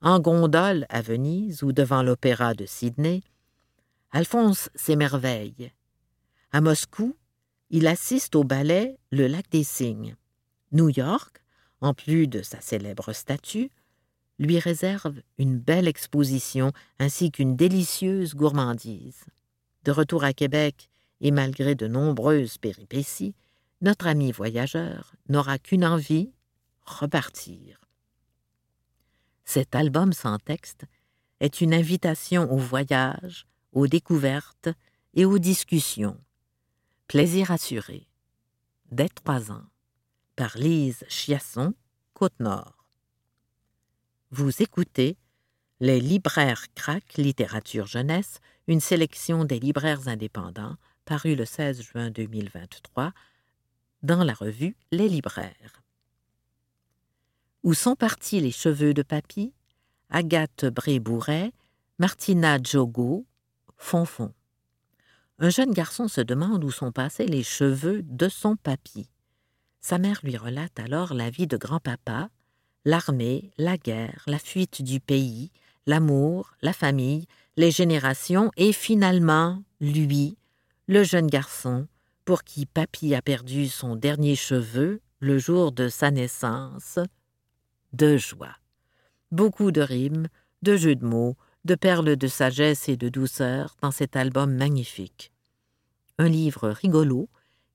En 0.00 0.18
gondole 0.18 0.86
à 0.88 1.02
Venise 1.02 1.62
ou 1.62 1.70
devant 1.70 2.02
l'opéra 2.02 2.54
de 2.54 2.66
Sydney, 2.66 3.22
Alphonse 4.10 4.70
s'émerveille. 4.74 5.70
À 6.50 6.60
Moscou, 6.60 7.14
il 7.70 7.86
assiste 7.86 8.34
au 8.34 8.42
ballet 8.42 8.98
Le 9.12 9.28
Lac 9.28 9.48
des 9.52 9.62
Cygnes. 9.62 10.16
New 10.72 10.88
York, 10.88 11.40
en 11.80 11.94
plus 11.94 12.26
de 12.26 12.42
sa 12.42 12.60
célèbre 12.60 13.12
statue, 13.12 13.70
lui 14.40 14.58
réserve 14.58 15.14
une 15.38 15.58
belle 15.58 15.86
exposition 15.86 16.72
ainsi 16.98 17.30
qu'une 17.30 17.54
délicieuse 17.54 18.34
gourmandise. 18.34 19.26
De 19.84 19.92
retour 19.92 20.24
à 20.24 20.32
Québec, 20.32 20.90
et 21.20 21.30
malgré 21.30 21.76
de 21.76 21.86
nombreuses 21.86 22.58
péripéties, 22.58 23.36
notre 23.80 24.06
ami 24.06 24.32
voyageur 24.32 25.14
n'aura 25.28 25.58
qu'une 25.58 25.84
envie 25.84 26.32
repartir. 26.84 27.80
Cet 29.44 29.74
album 29.74 30.12
sans 30.12 30.38
texte 30.38 30.84
est 31.40 31.60
une 31.60 31.74
invitation 31.74 32.50
au 32.50 32.56
voyage, 32.56 33.46
aux 33.72 33.86
découvertes 33.86 34.68
et 35.14 35.24
aux 35.24 35.38
discussions. 35.38 36.18
Plaisir 37.06 37.50
assuré. 37.50 38.08
Dès 38.90 39.08
trois 39.08 39.52
ans 39.52 39.64
par 40.36 40.56
Lise 40.58 41.04
Chiasson, 41.08 41.74
Côte-Nord. 42.12 42.86
Vous 44.30 44.62
écoutez 44.62 45.16
Les 45.80 46.00
libraires 46.00 46.66
craquent 46.74 47.16
littérature 47.16 47.86
jeunesse, 47.86 48.40
une 48.66 48.80
sélection 48.80 49.44
des 49.44 49.58
libraires 49.58 50.08
indépendants, 50.08 50.76
paru 51.04 51.34
le 51.34 51.44
16 51.44 51.82
juin 51.82 52.10
2023 52.10 53.12
dans 54.02 54.24
la 54.24 54.34
revue 54.34 54.76
Les 54.92 55.08
libraires. 55.08 55.82
Où 57.62 57.74
sont 57.74 57.96
partis 57.96 58.40
les 58.40 58.52
cheveux 58.52 58.94
de 58.94 59.02
papy 59.02 59.52
Agathe 60.10 60.66
Bré-Bourret, 60.66 61.52
Martina 61.98 62.58
Jogo, 62.62 63.26
Fonfon. 63.76 64.32
Un 65.38 65.50
jeune 65.50 65.72
garçon 65.72 66.08
se 66.08 66.20
demande 66.20 66.64
où 66.64 66.70
sont 66.70 66.92
passés 66.92 67.26
les 67.26 67.42
cheveux 67.42 68.02
de 68.02 68.28
son 68.28 68.56
papy. 68.56 69.08
Sa 69.80 69.98
mère 69.98 70.20
lui 70.22 70.36
relate 70.36 70.78
alors 70.78 71.12
la 71.12 71.28
vie 71.30 71.46
de 71.46 71.56
grand-papa, 71.56 72.30
l'armée, 72.84 73.50
la 73.58 73.76
guerre, 73.76 74.22
la 74.26 74.38
fuite 74.38 74.82
du 74.82 75.00
pays, 75.00 75.50
l'amour, 75.86 76.52
la 76.62 76.72
famille, 76.72 77.26
les 77.56 77.70
générations 77.70 78.50
et 78.56 78.72
finalement 78.72 79.62
lui, 79.80 80.38
le 80.86 81.02
jeune 81.02 81.26
garçon, 81.26 81.86
pour 82.26 82.42
qui 82.42 82.66
papy 82.66 83.14
a 83.14 83.22
perdu 83.22 83.68
son 83.68 83.94
dernier 83.94 84.34
cheveu 84.34 85.00
le 85.20 85.38
jour 85.38 85.70
de 85.70 85.88
sa 85.88 86.10
naissance, 86.10 86.98
de 87.92 88.16
joie. 88.16 88.56
Beaucoup 89.30 89.70
de 89.70 89.80
rimes, 89.80 90.26
de 90.60 90.76
jeux 90.76 90.96
de 90.96 91.06
mots, 91.06 91.36
de 91.64 91.76
perles 91.76 92.16
de 92.16 92.26
sagesse 92.26 92.88
et 92.88 92.96
de 92.96 93.08
douceur 93.08 93.76
dans 93.80 93.92
cet 93.92 94.16
album 94.16 94.52
magnifique. 94.54 95.32
Un 96.18 96.28
livre 96.28 96.68
rigolo 96.70 97.28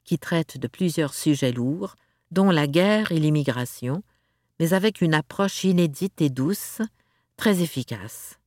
qui 0.03 0.19
traite 0.19 0.57
de 0.57 0.67
plusieurs 0.67 1.13
sujets 1.13 1.53
lourds, 1.53 1.95
dont 2.29 2.51
la 2.51 2.67
guerre 2.67 3.13
et 3.13 3.19
l'immigration, 3.19 4.03
mais 4.59 4.73
avec 4.73 4.99
une 4.99 5.13
approche 5.13 5.63
inédite 5.63 6.21
et 6.21 6.29
douce, 6.29 6.81
très 7.37 7.61
efficace. 7.61 8.37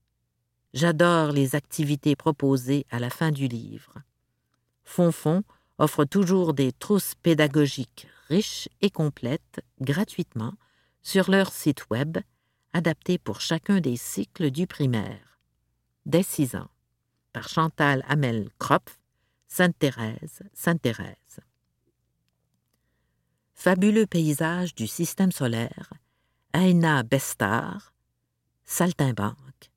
J'adore 0.75 1.33
les 1.33 1.55
activités 1.55 2.15
proposées 2.15 2.85
à 2.91 2.99
la 2.99 3.09
fin 3.09 3.31
du 3.31 3.49
livre. 3.49 3.95
Fonfon 4.85 5.45
offre 5.79 6.05
toujours 6.05 6.55
des 6.55 6.73
trousses 6.73 7.15
pédagogiques 7.17 8.07
riches 8.29 8.69
et 8.81 8.91
complètes 8.91 9.61
gratuitement 9.81 10.55
sur 11.03 11.31
leur 11.31 11.53
site 11.53 11.91
web, 11.91 12.19
adaptées 12.73 13.19
pour 13.19 13.41
chacun 13.41 13.81
des 13.81 13.97
cycles 13.97 14.51
du 14.51 14.67
primaire. 14.67 15.39
Dès 16.07 16.23
6 16.23 16.57
ans, 16.57 16.71
par 17.33 17.49
Chantal 17.49 18.05
Hamel 18.09 18.49
Kropf, 18.59 18.99
Sainte-Thérèse, 19.49 20.43
Sainte-Thérèse. 20.53 21.41
Fabuleux 23.53 24.07
paysage 24.07 24.75
du 24.75 24.87
système 24.87 25.33
solaire, 25.33 25.93
Aina 26.53 27.03
Bestar, 27.03 27.93
Saltimbanque. 28.65 29.71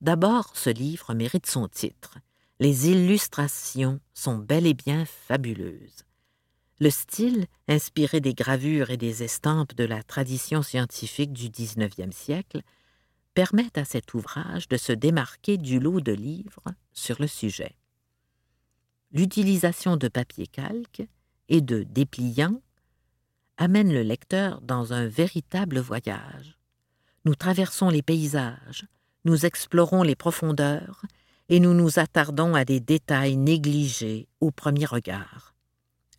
D'abord, 0.00 0.56
ce 0.56 0.70
livre 0.70 1.14
mérite 1.14 1.46
son 1.46 1.68
titre. 1.68 2.18
Les 2.62 2.88
illustrations 2.88 3.98
sont 4.14 4.38
bel 4.38 4.68
et 4.68 4.72
bien 4.72 5.04
fabuleuses. 5.04 6.04
Le 6.78 6.90
style, 6.90 7.46
inspiré 7.66 8.20
des 8.20 8.34
gravures 8.34 8.90
et 8.90 8.96
des 8.96 9.24
estampes 9.24 9.74
de 9.74 9.82
la 9.82 10.04
tradition 10.04 10.62
scientifique 10.62 11.32
du 11.32 11.50
XIXe 11.50 12.14
siècle, 12.14 12.62
permet 13.34 13.76
à 13.76 13.84
cet 13.84 14.14
ouvrage 14.14 14.68
de 14.68 14.76
se 14.76 14.92
démarquer 14.92 15.58
du 15.58 15.80
lot 15.80 16.00
de 16.00 16.12
livres 16.12 16.62
sur 16.92 17.16
le 17.20 17.26
sujet. 17.26 17.74
L'utilisation 19.10 19.96
de 19.96 20.06
papier 20.06 20.46
calque 20.46 21.02
et 21.48 21.62
de 21.62 21.82
dépliants 21.82 22.62
amène 23.56 23.92
le 23.92 24.02
lecteur 24.02 24.60
dans 24.60 24.92
un 24.92 25.08
véritable 25.08 25.80
voyage. 25.80 26.56
Nous 27.24 27.34
traversons 27.34 27.88
les 27.88 28.02
paysages, 28.02 28.86
nous 29.24 29.46
explorons 29.46 30.04
les 30.04 30.14
profondeurs 30.14 31.02
et 31.52 31.60
nous 31.60 31.74
nous 31.74 31.98
attardons 31.98 32.54
à 32.54 32.64
des 32.64 32.80
détails 32.80 33.36
négligés 33.36 34.26
au 34.40 34.50
premier 34.50 34.86
regard. 34.86 35.54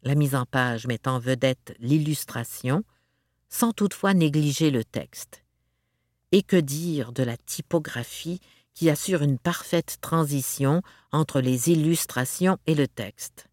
La 0.04 0.14
mise 0.14 0.36
en 0.36 0.46
page 0.46 0.86
met 0.86 1.08
en 1.08 1.18
vedette 1.18 1.76
l'illustration, 1.80 2.84
sans 3.50 3.72
toutefois 3.72 4.14
négliger 4.14 4.70
le 4.70 4.84
texte. 4.84 5.44
Et 6.34 6.44
que 6.44 6.56
dire 6.56 7.14
de 7.14 7.24
la 7.24 7.36
typographie 7.36 8.42
qui 8.76 8.92
assure 8.92 9.24
une 9.24 9.40
parfaite 9.40 9.98
transition 10.02 10.84
entre 11.12 11.42
les 11.42 11.72
illustrations 11.72 12.60
et 12.68 12.76
le 12.76 12.88
texte? 12.88 13.50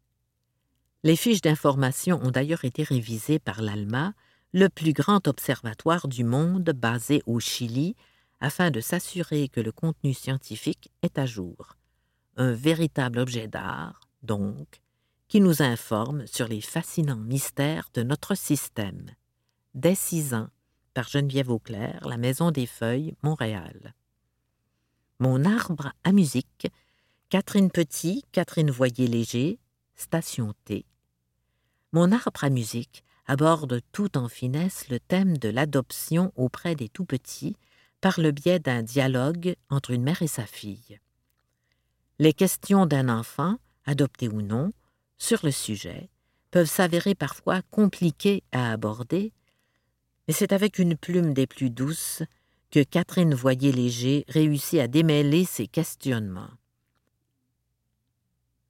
Les 1.03 1.17
fiches 1.17 1.41
d'information 1.41 2.21
ont 2.23 2.31
d'ailleurs 2.31 2.67
été 2.67 2.83
révisées 2.83 3.39
par 3.39 3.63
l'ALMA, 3.63 4.13
le 4.53 4.69
plus 4.69 4.93
grand 4.93 5.27
observatoire 5.27 6.09
du 6.09 6.25
monde 6.25 6.73
basé 6.77 7.23
au 7.25 7.41
Chili, 7.41 7.97
afin 8.41 8.71
de 8.71 8.81
s'assurer 8.81 9.49
que 9.49 9.61
le 9.61 9.73
contenu 9.73 10.15
scientifique 10.15 10.91
est 11.03 11.19
à 11.19 11.27
jour. 11.27 11.77
Un 12.37 12.53
véritable 12.53 13.19
objet 13.19 13.49
d'art, 13.49 14.01
donc, 14.23 14.81
qui 15.29 15.41
nous 15.41 15.63
informe 15.63 16.27
sur 16.27 16.49
les 16.49 16.61
fascinants 16.61 17.17
mystères 17.17 17.89
de 17.95 18.03
notre 18.03 18.35
système. 18.35 19.07
Dès 19.75 19.95
six 19.95 20.35
ans, 20.35 20.49
par 20.95 21.09
Geneviève 21.09 21.51
Auclair, 21.51 22.07
La 22.09 22.17
Maison 22.17 22.51
des 22.51 22.67
Feuilles, 22.67 23.15
Montréal. 23.23 23.95
Mon 25.19 25.45
arbre 25.45 25.93
à 26.03 26.13
musique, 26.13 26.67
Catherine 27.29 27.71
Petit, 27.71 28.25
Catherine 28.33 28.71
Voyer-Léger, 28.71 29.61
Station 29.95 30.55
T. 30.65 30.85
Mon 31.93 32.11
arbre 32.11 32.43
à 32.43 32.51
musique 32.51 33.05
aborde 33.27 33.81
tout 33.93 34.19
en 34.19 34.29
finesse 34.29 34.89
le 34.89 34.99
thème 34.99 35.39
de 35.39 35.49
l'adoption 35.49 36.33
auprès 36.35 36.75
des 36.75 36.89
tout-petits 36.89 37.55
par 38.01 38.21
le 38.21 38.31
biais 38.31 38.59
d'un 38.59 38.83
dialogue 38.83 39.57
entre 39.69 39.91
une 39.91 40.03
mère 40.03 40.23
et 40.23 40.27
sa 40.29 40.47
fille. 40.47 40.99
Les 42.19 42.33
questions 42.33 42.87
d'un 42.87 43.09
enfant, 43.09 43.57
adopté 43.85 44.29
ou 44.29 44.43
non, 44.43 44.73
sur 45.19 45.41
le 45.43 45.51
sujet 45.51 46.11
peuvent 46.51 46.69
s'avérer 46.69 47.15
parfois 47.15 47.63
compliquées 47.71 48.43
à 48.53 48.73
aborder, 48.73 49.33
mais 50.27 50.35
c'est 50.35 50.53
avec 50.53 50.79
une 50.79 50.97
plume 50.97 51.35
des 51.35 51.47
plus 51.47 51.71
douces 51.71 52.23
que 52.71 52.83
Catherine 52.83 53.35
Voyer-Léger 53.35 54.25
réussit 54.29 54.81
à 54.81 54.89
démêler 54.89 55.45
ces 55.45 55.67
questionnements. 55.67 56.51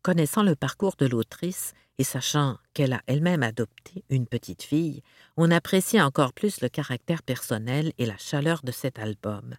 Connaissant 0.02 0.42
le 0.42 0.56
parcours 0.56 0.96
de 0.96 1.06
l'autrice 1.06 1.74
et 2.00 2.04
sachant 2.04 2.56
qu'elle 2.72 2.94
a 2.94 3.02
elle-même 3.06 3.42
adopté 3.42 4.04
une 4.08 4.26
petite 4.26 4.62
fille, 4.62 5.02
on 5.36 5.50
apprécie 5.50 6.00
encore 6.00 6.32
plus 6.32 6.62
le 6.62 6.70
caractère 6.70 7.22
personnel 7.22 7.92
et 7.98 8.06
la 8.06 8.16
chaleur 8.16 8.62
de 8.64 8.72
cet 8.72 8.98
album. 8.98 9.54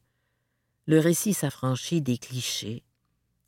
Le 0.87 0.97
récit 0.97 1.35
s'affranchit 1.35 2.01
des 2.01 2.17
clichés 2.17 2.81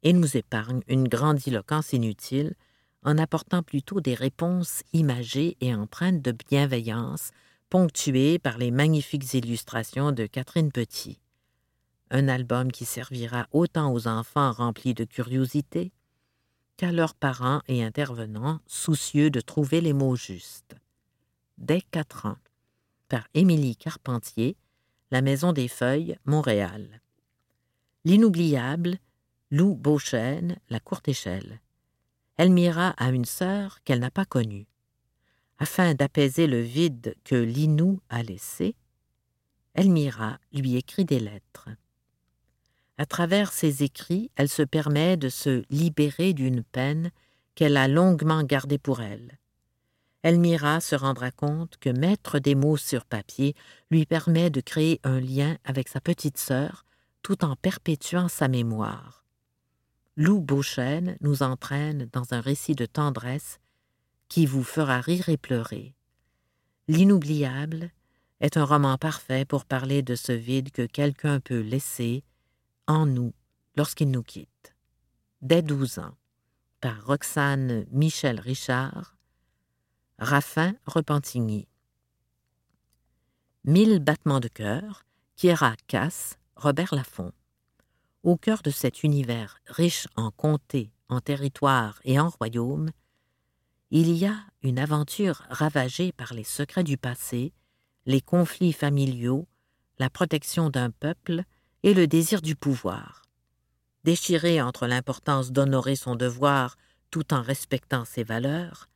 et 0.03 0.13
nous 0.13 0.37
épargne 0.37 0.81
une 0.87 1.07
grandiloquence 1.07 1.91
inutile 1.93 2.53
en 3.01 3.17
apportant 3.17 3.63
plutôt 3.63 3.99
des 3.99 4.13
réponses 4.13 4.83
imagées 4.93 5.57
et 5.59 5.73
empreintes 5.73 6.21
de 6.21 6.31
bienveillance, 6.31 7.31
ponctuées 7.71 8.37
par 8.37 8.59
les 8.59 8.69
magnifiques 8.69 9.33
illustrations 9.33 10.11
de 10.11 10.27
Catherine 10.27 10.71
Petit. 10.71 11.19
Un 12.11 12.27
album 12.27 12.71
qui 12.71 12.85
servira 12.85 13.47
autant 13.53 13.91
aux 13.91 14.07
enfants 14.07 14.51
remplis 14.51 14.93
de 14.93 15.03
curiosité 15.03 15.91
qu'à 16.77 16.91
leurs 16.91 17.15
parents 17.15 17.61
et 17.67 17.83
intervenants 17.83 18.59
soucieux 18.65 19.29
de 19.29 19.41
trouver 19.41 19.81
les 19.81 19.93
mots 19.93 20.15
justes. 20.15 20.75
Dès 21.57 21.81
quatre 21.81 22.25
ans, 22.25 22.37
par 23.09 23.27
Émilie 23.33 23.75
Carpentier, 23.75 24.57
La 25.11 25.21
Maison 25.21 25.53
des 25.53 25.67
Feuilles, 25.67 26.17
Montréal. 26.25 27.01
L'inoubliable, 28.05 28.97
Lou 29.51 29.75
Beauchesne, 29.75 30.57
La 30.69 30.79
Courte 30.79 31.07
Échelle. 31.07 31.61
Elmira 32.37 32.89
a 32.97 33.09
une 33.09 33.25
sœur 33.25 33.83
qu'elle 33.83 33.99
n'a 33.99 34.09
pas 34.09 34.25
connue. 34.25 34.67
Afin 35.59 35.93
d'apaiser 35.93 36.47
le 36.47 36.59
vide 36.59 37.15
que 37.23 37.35
Linou 37.35 37.99
a 38.09 38.23
laissé, 38.23 38.75
Elmira 39.75 40.39
lui 40.51 40.75
écrit 40.75 41.05
des 41.05 41.19
lettres. 41.19 41.69
À 43.03 43.05
travers 43.05 43.51
ses 43.51 43.83
écrits, 43.83 44.31
elle 44.37 44.47
se 44.47 44.63
permet 44.63 45.17
de 45.17 45.27
se 45.27 45.65
libérer 45.69 46.31
d'une 46.31 46.63
peine 46.63 47.11
qu'elle 47.53 47.75
a 47.75 47.89
longuement 47.89 48.43
gardée 48.43 48.77
pour 48.77 49.01
elle. 49.01 49.39
Elmira 50.21 50.79
se 50.79 50.95
rendra 50.95 51.29
compte 51.29 51.75
que 51.81 51.89
mettre 51.89 52.39
des 52.39 52.55
mots 52.55 52.77
sur 52.77 53.03
papier 53.03 53.55
lui 53.91 54.05
permet 54.05 54.49
de 54.49 54.61
créer 54.61 55.01
un 55.03 55.19
lien 55.19 55.57
avec 55.65 55.89
sa 55.89 55.99
petite 55.99 56.37
sœur 56.37 56.85
tout 57.23 57.43
en 57.43 57.57
perpétuant 57.57 58.29
sa 58.29 58.47
mémoire. 58.47 59.25
Lou 60.15 60.39
Beauchesne 60.39 61.17
nous 61.19 61.43
entraîne 61.43 62.07
dans 62.13 62.33
un 62.33 62.39
récit 62.39 62.73
de 62.73 62.85
tendresse 62.85 63.59
qui 64.29 64.45
vous 64.45 64.63
fera 64.63 65.01
rire 65.01 65.27
et 65.27 65.35
pleurer. 65.35 65.93
L'inoubliable 66.87 67.91
est 68.39 68.55
un 68.55 68.63
roman 68.63 68.97
parfait 68.97 69.43
pour 69.43 69.65
parler 69.65 70.03
de 70.03 70.15
ce 70.15 70.31
vide 70.31 70.71
que 70.71 70.85
quelqu'un 70.85 71.41
peut 71.41 71.59
laisser 71.59 72.23
en 72.87 73.05
nous 73.05 73.33
lorsqu'il 73.75 74.11
nous 74.11 74.23
quitte. 74.23 74.75
Dès 75.41 75.61
douze 75.61 75.99
ans, 75.99 76.15
par 76.81 77.05
Roxane 77.05 77.85
Michel 77.91 78.39
Richard, 78.39 79.17
Raffin 80.19 80.75
Repentigny. 80.85 81.67
Mille 83.63 83.99
battements 83.99 84.39
de 84.39 84.47
cœur, 84.47 85.05
Kiera 85.35 85.75
Casse, 85.87 86.37
Robert 86.55 86.93
Laffont. 86.93 87.31
Au 88.23 88.37
cœur 88.37 88.61
de 88.61 88.69
cet 88.69 89.03
univers 89.03 89.59
riche 89.65 90.07
en 90.15 90.31
comtés, 90.31 90.91
en 91.09 91.19
territoires 91.19 91.99
et 92.03 92.19
en 92.19 92.29
royaumes, 92.29 92.91
il 93.91 94.11
y 94.11 94.25
a 94.25 94.35
une 94.61 94.79
aventure 94.79 95.43
ravagée 95.49 96.11
par 96.11 96.33
les 96.33 96.43
secrets 96.43 96.83
du 96.83 96.97
passé, 96.97 97.53
les 98.05 98.21
conflits 98.21 98.73
familiaux, 98.73 99.47
la 99.99 100.09
protection 100.09 100.69
d'un 100.69 100.89
peuple 100.89 101.43
et 101.83 101.93
le 101.93 102.07
désir 102.07 102.41
du 102.41 102.55
pouvoir. 102.55 103.21
Déchirée 104.03 104.61
entre 104.61 104.87
l'importance 104.87 105.51
d'honorer 105.51 105.95
son 105.95 106.15
devoir 106.15 106.77
tout 107.11 107.33
en 107.33 107.41
respectant 107.41 108.05
ses 108.05 108.23
valeurs, 108.23 108.89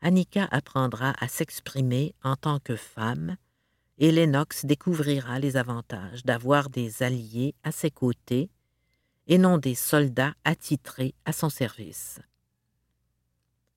Annika 0.00 0.48
apprendra 0.50 1.12
à 1.20 1.28
s'exprimer 1.28 2.14
en 2.22 2.36
tant 2.36 2.58
que 2.58 2.76
femme, 2.76 3.36
et 3.98 4.10
Lennox 4.12 4.64
découvrira 4.64 5.38
les 5.38 5.58
avantages 5.58 6.24
d'avoir 6.24 6.70
des 6.70 7.02
alliés 7.02 7.54
à 7.64 7.70
ses 7.70 7.90
côtés 7.90 8.48
et 9.26 9.36
non 9.36 9.58
des 9.58 9.74
soldats 9.74 10.34
attitrés 10.44 11.14
à 11.26 11.32
son 11.32 11.50
service. 11.50 12.18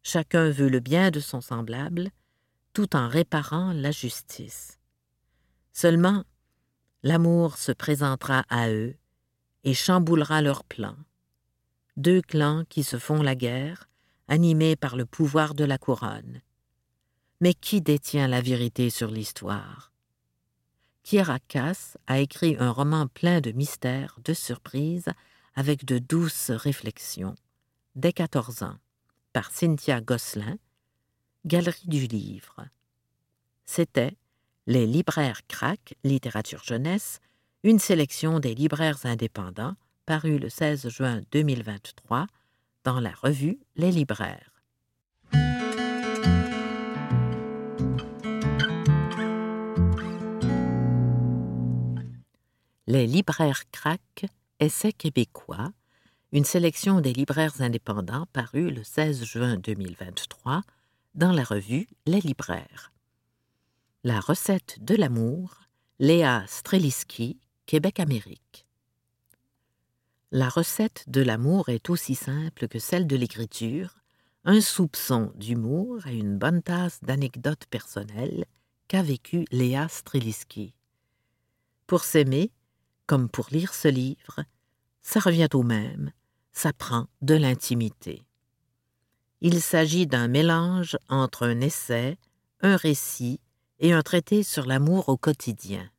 Chacun 0.02 0.50
veut 0.50 0.70
le 0.70 0.80
bien 0.80 1.12
de 1.12 1.20
son 1.20 1.42
semblable, 1.42 2.10
tout 2.72 2.96
en 2.96 3.08
réparant 3.08 3.74
la 3.74 3.92
justice. 3.92 4.80
Seulement, 5.72 6.24
l'amour 7.04 7.58
se 7.58 7.72
présentera 7.72 8.44
à 8.50 8.70
eux 8.70 8.96
et 9.64 9.74
chamboulera 9.74 10.42
leurs 10.42 10.64
plans. 10.64 10.98
Deux 11.98 12.22
clans 12.22 12.64
qui 12.70 12.84
se 12.84 12.98
font 12.98 13.22
la 13.22 13.36
guerre, 13.36 13.90
animés 14.28 14.76
par 14.76 14.96
le 14.96 15.06
pouvoir 15.06 15.54
de 15.54 15.64
la 15.64 15.78
couronne. 15.78 16.42
Mais 17.42 17.54
qui 17.54 17.82
détient 17.82 18.28
la 18.28 18.42
vérité 18.42 18.90
sur 18.90 19.12
l'histoire? 19.12 19.92
Kiera 21.04 21.40
Cass 21.40 21.98
a 22.08 22.20
écrit 22.20 22.56
un 22.60 22.72
roman 22.72 23.08
plein 23.08 23.42
de 23.42 23.52
mystères, 23.52 24.18
de 24.24 24.34
surprises, 24.34 25.10
avec 25.54 25.86
de 25.86 26.00
douces 26.00 26.52
réflexions. 26.52 27.36
Dès 27.96 28.14
quatorze 28.14 28.64
ans, 28.64 28.78
par 29.34 29.52
Cynthia 29.52 30.00
Gosselin, 30.00 30.58
Galerie 31.46 31.88
du 31.88 32.08
Livre. 32.08 32.66
C'était 33.66 34.16
Les 34.66 34.88
libraires 34.88 35.42
crack, 35.50 35.96
littérature 36.06 36.64
jeunesse, 36.64 37.20
une 37.64 37.80
sélection 37.80 38.40
des 38.40 38.56
libraires 38.56 39.06
indépendants, 39.06 39.76
paru 40.06 40.40
le 40.40 40.48
16 40.48 40.88
juin 40.88 41.22
2023 41.34 42.28
dans 42.86 43.02
la 43.02 43.12
revue 43.12 43.60
Les 43.76 43.92
libraires. 43.92 44.64
Les 52.88 53.06
libraires 53.06 53.64
crack, 53.74 54.26
essais 54.62 54.94
québécois, 54.94 55.74
une 56.32 56.46
sélection 56.46 57.02
des 57.02 57.12
libraires 57.12 57.60
indépendants 57.60 58.28
paru 58.32 58.72
le 58.72 58.86
16 58.86 59.26
juin 59.26 59.58
2023 59.58 60.62
dans 61.16 61.34
la 61.34 61.44
revue 61.44 61.90
Les 62.06 62.22
libraires. 62.22 62.93
La 64.06 64.20
recette 64.20 64.84
de 64.84 64.96
l'amour, 64.96 65.62
Léa 65.98 66.44
Streliski, 66.48 67.40
Québec-Amérique. 67.66 68.68
La 70.30 70.50
recette 70.50 71.06
de 71.08 71.22
l'amour 71.22 71.70
est 71.70 71.90
aussi 71.90 72.14
simple 72.14 72.68
que 72.68 72.80
celle 72.80 73.08
de 73.08 73.16
l'écriture, 73.16 73.96
un 74.44 74.60
soupçon 74.60 75.32
d'humour 75.36 76.06
et 76.06 76.18
une 76.18 76.38
bonne 76.38 76.62
tasse 76.62 77.00
d'anecdotes 77.02 77.66
personnelles 77.70 78.44
qu'a 78.90 79.02
vécu 79.02 79.46
Léa 79.52 79.88
Streliski. 79.88 80.74
Pour 81.88 82.04
s'aimer, 82.04 82.52
comme 83.08 83.30
pour 83.30 83.48
lire 83.52 83.74
ce 83.74 83.88
livre, 83.88 84.44
ça 85.02 85.22
revient 85.22 85.48
au 85.54 85.64
même, 85.64 86.12
ça 86.52 86.74
prend 86.74 87.08
de 87.22 87.36
l'intimité. 87.36 88.26
Il 89.40 89.62
s'agit 89.62 90.08
d'un 90.08 90.28
mélange 90.28 90.98
entre 91.08 91.48
un 91.48 91.62
essai, 91.62 92.18
un 92.60 92.76
récit 92.76 93.40
et 93.84 93.92
un 93.92 94.02
traité 94.02 94.44
sur 94.44 94.66
l'amour 94.66 95.10
au 95.10 95.18
quotidien. 95.18 95.92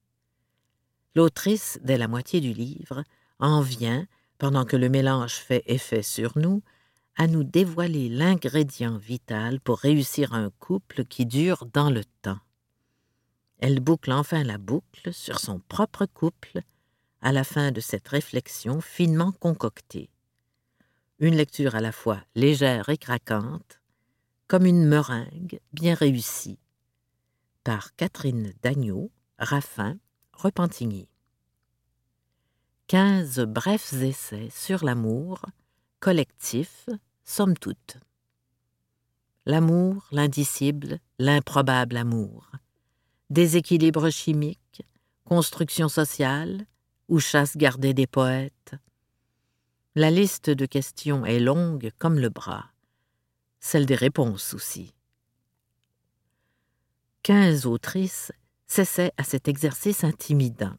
L'autrice, 1.15 1.79
dès 1.83 1.99
la 1.99 2.09
moitié 2.09 2.41
du 2.41 2.55
livre, 2.55 3.05
en 3.39 3.61
vient, 3.61 4.07
pendant 4.39 4.65
que 4.65 4.77
le 4.77 4.89
mélange 4.89 5.35
fait 5.35 5.63
effet 5.67 6.03
sur 6.03 6.37
nous, 6.39 6.63
à 7.15 7.27
nous 7.27 7.45
dévoiler 7.45 8.09
l'ingrédient 8.09 8.97
vital 8.97 9.61
pour 9.61 9.79
réussir 9.79 10.33
un 10.33 10.51
couple 10.59 11.05
qui 11.05 11.27
dure 11.27 11.67
dans 11.75 11.91
le 11.91 12.05
temps. 12.23 12.41
Elle 13.59 13.81
boucle 13.81 14.13
enfin 14.13 14.45
la 14.45 14.57
boucle 14.57 15.13
sur 15.13 15.39
son 15.39 15.61
propre 15.61 16.07
couple 16.07 16.63
à 17.21 17.33
la 17.33 17.45
fin 17.45 17.71
de 17.71 17.81
cette 17.81 18.09
réflexion 18.09 18.81
finement 18.81 19.33
concoctée. 19.33 20.09
Une 21.19 21.37
lecture 21.37 21.75
à 21.75 21.83
la 21.83 21.93
fois 21.93 22.23
légère 22.35 22.89
et 22.89 22.97
craquante, 22.97 23.83
comme 24.49 24.65
une 24.65 24.87
meringue 24.87 25.61
bien 25.75 25.95
réussie, 25.95 26.59
par 27.65 27.97
Catherine 27.97 28.53
Dagneau, 28.63 29.11
Raffin, 29.39 29.99
Repentigny. 30.35 31.09
Quinze 32.87 33.41
brefs 33.41 33.95
essais 33.95 34.51
sur 34.51 34.85
l'amour, 34.85 35.47
collectif, 36.01 36.89
somme 37.25 37.57
toute. 37.57 37.97
L'amour, 39.47 40.07
l'indicible, 40.13 40.99
l'improbable 41.19 41.97
amour. 41.97 42.51
Déséquilibre 43.31 44.11
chimique, 44.11 44.83
construction 45.25 45.89
sociale, 45.89 46.67
ou 47.09 47.19
chasse 47.19 47.57
gardée 47.57 47.95
des 47.95 48.07
poètes. 48.07 48.75
La 49.95 50.11
liste 50.11 50.51
de 50.51 50.67
questions 50.67 51.25
est 51.25 51.41
longue 51.41 51.91
comme 51.99 52.19
le 52.19 52.29
bras, 52.29 52.71
celle 53.61 53.87
des 53.87 53.95
réponses 53.95 54.55
aussi. 54.55 54.94
Quinze 57.25 57.65
autrices 57.65 58.33
s'essaient 58.67 59.15
à 59.17 59.25
cet 59.25 59.49
exercice 59.49 60.05
intimidant. 60.05 60.75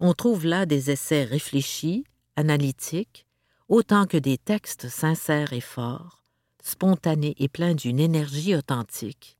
On 0.00 0.12
trouve 0.12 0.44
là 0.44 0.66
des 0.66 0.90
essais 0.90 1.22
réfléchis, 1.22 2.02
analytiques, 2.34 3.28
autant 3.68 4.06
que 4.06 4.16
des 4.16 4.38
textes 4.38 4.88
sincères 4.88 5.52
et 5.52 5.60
forts, 5.60 6.24
spontanés 6.60 7.36
et 7.38 7.48
pleins 7.48 7.76
d'une 7.76 8.00
énergie 8.00 8.56
authentique. 8.56 9.38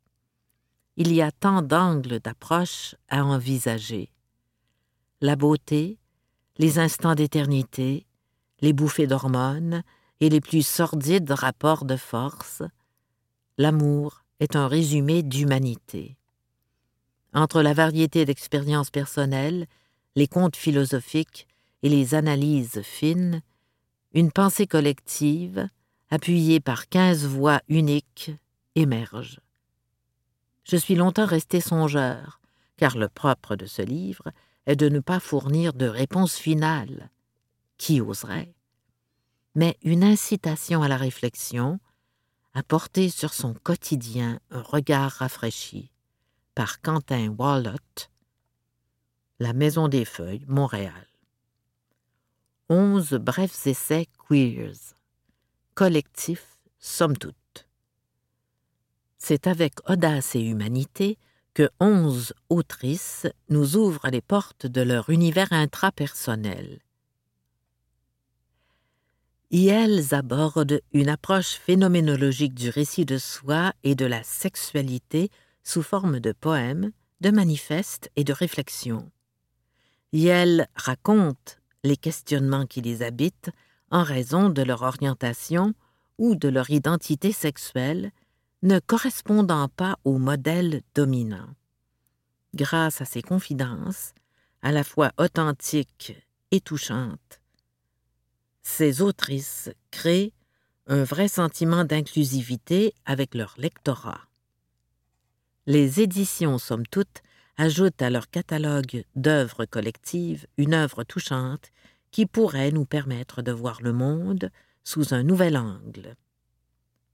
Il 0.97 1.13
y 1.13 1.23
a 1.23 1.33
tant 1.33 1.61
d'angles 1.61 2.21
d'approche 2.21 2.95
à 3.09 3.25
envisager 3.25 4.13
la 5.21 5.35
beauté, 5.35 5.99
les 6.57 6.79
instants 6.79 7.17
d'éternité, 7.17 8.07
les 8.61 8.73
bouffées 8.73 9.09
d'hormones 9.09 9.83
et 10.21 10.29
les 10.29 10.41
plus 10.41 10.65
sordides 10.65 11.33
rapports 11.33 11.85
de 11.85 11.97
force, 11.97 12.63
l'amour 13.59 14.22
est 14.43 14.57
un 14.57 14.67
résumé 14.67 15.23
d'humanité. 15.23 16.17
Entre 17.33 17.63
la 17.63 17.75
variété 17.75 18.25
d'expériences 18.25 18.91
personnelles, 18.91 19.69
les 20.17 20.27
contes 20.27 20.57
philosophiques 20.57 21.47
et 21.85 21.89
les 21.89 22.17
analyses 22.17 22.83
fines, 22.83 23.41
une 24.13 24.33
pensée 24.33 24.67
collective, 24.67 25.69
appuyée 26.11 26.59
par 26.59 26.89
quinze 26.89 27.25
voix 27.25 27.61
uniques, 27.69 28.33
émerge. 28.75 29.39
Je 30.65 30.77
suis 30.77 30.97
longtemps 30.97 31.25
resté 31.25 31.61
songeur, 31.61 32.41
car 32.77 32.99
le 32.99 33.09
propre 33.09 33.55
de 33.55 33.67
ce 33.67 33.83
livre 33.83 34.33
est 34.67 34.75
de 34.75 34.89
ne 34.89 34.99
pas 34.99 35.21
fournir 35.21 35.73
de 35.73 35.87
réponse 35.87 36.35
finale. 36.35 37.11
Qui 37.79 38.01
oserait? 38.01 38.53
Mais 39.55 39.79
une 39.83 40.03
incitation 40.03 40.83
à 40.83 40.89
la 40.89 40.97
réflexion, 40.97 41.79
à 42.55 42.63
porter 42.63 43.09
sur 43.09 43.33
son 43.33 43.55
quotidien 43.55 44.39
un 44.51 44.63
regard 44.63 45.13
rafraîchi, 45.13 45.91
par 46.55 46.81
Quentin 46.81 47.35
Wallott, 47.39 48.11
La 49.39 49.53
Maison 49.53 49.89
des 49.89 50.05
Feuilles, 50.05 50.45
Montréal. 50.49 51.07
Onze 52.69 53.15
brefs 53.15 53.67
essais 53.67 54.07
queers, 54.29 54.95
collectifs, 55.75 56.61
somme 56.79 57.17
toute. 57.17 57.67
C'est 59.19 59.47
avec 59.47 59.89
audace 59.89 60.35
et 60.35 60.41
humanité 60.41 61.19
que 61.55 61.71
onze 61.81 62.35
autrices 62.49 63.27
nous 63.49 63.77
ouvrent 63.77 64.09
les 64.09 64.21
portes 64.21 64.67
de 64.67 64.81
leur 64.81 65.11
univers 65.11 65.53
intrapersonnel. 65.53 66.81
Y 69.55 69.69
elles 69.69 70.15
abordent 70.15 70.81
une 70.95 71.11
approche 71.11 71.57
phénoménologique 71.57 72.55
du 72.55 72.71
récit 72.71 73.05
de 73.05 73.19
soi 73.19 73.75
et 73.85 73.95
de 73.95 74.07
la 74.07 74.23
sexualité 74.23 75.29
sous 75.63 75.83
forme 75.83 76.21
de 76.21 76.33
poèmes, 76.33 76.91
de 77.21 77.31
manifestes 77.31 78.11
et 78.17 78.25
de 78.25 78.33
réflexions. 78.33 79.11
Y 80.13 80.29
elles 80.29 80.69
racontent 80.75 81.53
les 81.85 81.99
questionnements 81.99 82.65
qui 82.65 82.81
les 82.81 83.03
habitent 83.03 83.51
en 83.91 84.05
raison 84.05 84.49
de 84.49 84.63
leur 84.63 84.81
orientation 84.81 85.75
ou 86.17 86.35
de 86.35 86.49
leur 86.49 86.71
identité 86.71 87.31
sexuelle 87.31 88.11
ne 88.63 88.79
correspondant 88.79 89.69
pas 89.69 89.99
au 90.05 90.17
modèle 90.17 90.81
dominant. 90.95 91.51
Grâce 92.55 93.03
à 93.03 93.05
ces 93.05 93.21
confidences, 93.21 94.15
à 94.63 94.73
la 94.73 94.83
fois 94.83 95.13
authentiques 95.19 96.15
et 96.53 96.61
touchantes, 96.63 97.42
ces 98.63 99.03
autrices 99.03 99.71
créent 99.91 100.33
un 100.87 101.05
vrai 101.05 101.29
sentiment 101.29 101.85
d'inclusivité 101.85 102.95
avec 103.05 103.35
leur 103.35 103.55
lectorat. 103.59 104.21
Les 105.67 106.01
éditions, 106.01 106.59
somme 106.59 106.87
toute, 106.87 107.23
ajoutent 107.57 108.03
à 108.03 108.11
leur 108.11 108.31
catalogue 108.31 109.05
d'œuvres 109.15 109.65
collectives 109.65 110.47
une 110.57 110.75
œuvre 110.75 111.05
touchante 111.05 111.71
qui 112.11 112.27
pourrait 112.27 112.73
nous 112.73 112.85
permettre 112.85 113.43
de 113.43 113.53
voir 113.53 113.81
le 113.83 113.93
monde 113.93 114.51
sous 114.85 115.15
un 115.15 115.23
nouvel 115.23 115.57
angle. 115.57 116.17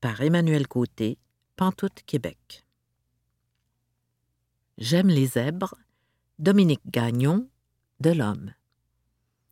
Par 0.00 0.20
Emmanuel 0.20 0.66
Côté, 0.66 1.18
Pantoute, 1.56 2.02
Québec. 2.06 2.64
J'aime 4.78 5.08
les 5.08 5.26
zèbres, 5.26 5.74
Dominique 6.38 6.86
Gagnon, 6.86 7.48
de 8.00 8.10
l'Homme. 8.10 8.52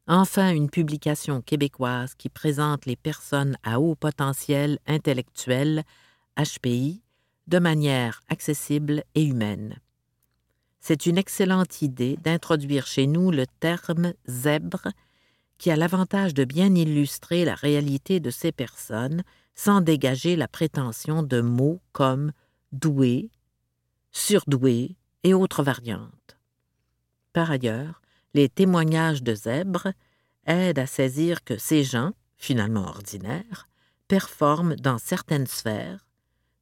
Enfin, 0.08 0.54
une 0.54 0.70
publication 0.70 1.40
québécoise 1.40 2.14
qui 2.14 2.28
présente 2.28 2.86
les 2.86 2.94
personnes 2.94 3.56
à 3.64 3.80
haut 3.80 3.96
potentiel 3.96 4.78
intellectuel, 4.86 5.82
HPI, 6.36 7.02
de 7.48 7.58
manière 7.58 8.20
accessible 8.28 9.02
et 9.16 9.24
humaine. 9.24 9.76
C'est 10.78 11.06
une 11.06 11.18
excellente 11.18 11.82
idée 11.82 12.16
d'introduire 12.22 12.86
chez 12.86 13.08
nous 13.08 13.32
le 13.32 13.46
terme 13.58 14.12
zèbre 14.28 14.86
qui 15.58 15.72
a 15.72 15.76
l'avantage 15.76 16.34
de 16.34 16.44
bien 16.44 16.72
illustrer 16.74 17.44
la 17.44 17.56
réalité 17.56 18.20
de 18.20 18.30
ces 18.30 18.52
personnes 18.52 19.24
sans 19.56 19.80
dégager 19.80 20.36
la 20.36 20.46
prétention 20.46 21.24
de 21.24 21.40
mots 21.40 21.80
comme 21.92 22.30
doué, 22.70 23.30
surdoué 24.12 24.96
et 25.24 25.34
autres 25.34 25.64
variantes. 25.64 26.38
Par 27.32 27.50
ailleurs, 27.50 28.00
les 28.36 28.50
témoignages 28.50 29.22
de 29.22 29.34
zèbres 29.34 29.92
aident 30.44 30.78
à 30.78 30.86
saisir 30.86 31.42
que 31.42 31.56
ces 31.56 31.82
gens, 31.82 32.12
finalement 32.36 32.86
ordinaires, 32.86 33.66
performe 34.08 34.76
dans 34.76 34.98
certaines 34.98 35.46
sphères, 35.46 36.06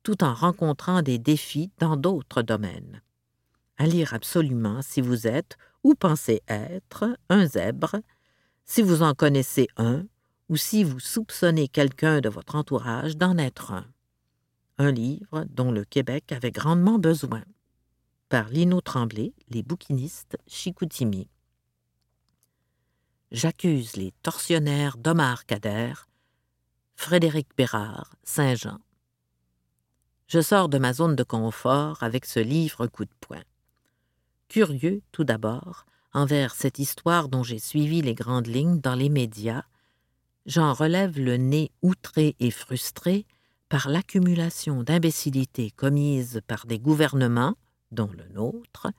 tout 0.04 0.22
en 0.22 0.34
rencontrant 0.34 1.02
des 1.02 1.18
défis 1.18 1.72
dans 1.78 1.96
d'autres 1.96 2.42
domaines. 2.42 3.02
À 3.76 3.86
lire 3.88 4.14
absolument 4.14 4.82
si 4.82 5.00
vous 5.00 5.26
êtes 5.26 5.58
ou 5.82 5.96
pensez 5.96 6.42
être 6.46 7.18
un 7.28 7.44
zèbre, 7.44 7.96
si 8.64 8.80
vous 8.80 9.02
en 9.02 9.14
connaissez 9.14 9.66
un 9.76 10.04
ou 10.48 10.56
si 10.56 10.84
vous 10.84 11.00
soupçonnez 11.00 11.66
quelqu'un 11.66 12.20
de 12.20 12.28
votre 12.28 12.54
entourage 12.54 13.16
d'en 13.16 13.36
être 13.36 13.72
un. 13.72 13.86
Un 14.78 14.92
livre 14.92 15.44
dont 15.50 15.72
le 15.72 15.84
Québec 15.84 16.30
avait 16.30 16.52
grandement 16.52 17.00
besoin. 17.00 17.42
Par 18.28 18.48
Lino 18.48 18.80
Tremblay, 18.80 19.34
Les 19.48 19.64
bouquinistes 19.64 20.38
Chicoutimi. 20.46 21.28
J'accuse 23.34 23.96
les 23.96 24.12
tortionnaires 24.22 24.96
d'Omar 24.96 25.44
Kader, 25.44 25.92
Frédéric 26.94 27.48
Bérard, 27.56 28.14
Saint-Jean. 28.22 28.78
Je 30.28 30.40
sors 30.40 30.68
de 30.68 30.78
ma 30.78 30.92
zone 30.92 31.16
de 31.16 31.24
confort 31.24 32.00
avec 32.04 32.26
ce 32.26 32.38
livre 32.38 32.86
coup 32.86 33.04
de 33.04 33.14
poing. 33.20 33.42
Curieux, 34.46 35.02
tout 35.10 35.24
d'abord, 35.24 35.84
envers 36.12 36.54
cette 36.54 36.78
histoire 36.78 37.28
dont 37.28 37.42
j'ai 37.42 37.58
suivi 37.58 38.02
les 38.02 38.14
grandes 38.14 38.46
lignes 38.46 38.78
dans 38.78 38.94
les 38.94 39.08
médias, 39.08 39.64
j'en 40.46 40.72
relève 40.72 41.18
le 41.18 41.36
nez 41.36 41.72
outré 41.82 42.36
et 42.38 42.52
frustré 42.52 43.26
par 43.68 43.88
l'accumulation 43.88 44.84
d'imbécilités 44.84 45.72
commises 45.72 46.40
par 46.46 46.66
des 46.66 46.78
gouvernements, 46.78 47.56
dont 47.90 48.12
le 48.16 48.28
nôtre, 48.32 48.92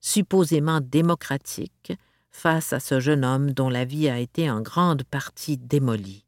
supposément 0.00 0.80
démocratiques, 0.80 1.92
face 2.32 2.72
à 2.72 2.80
ce 2.80 2.98
jeune 2.98 3.24
homme 3.24 3.52
dont 3.52 3.68
la 3.68 3.84
vie 3.84 4.08
a 4.08 4.18
été 4.18 4.50
en 4.50 4.60
grande 4.60 5.04
partie 5.04 5.58
démolie. 5.58 6.24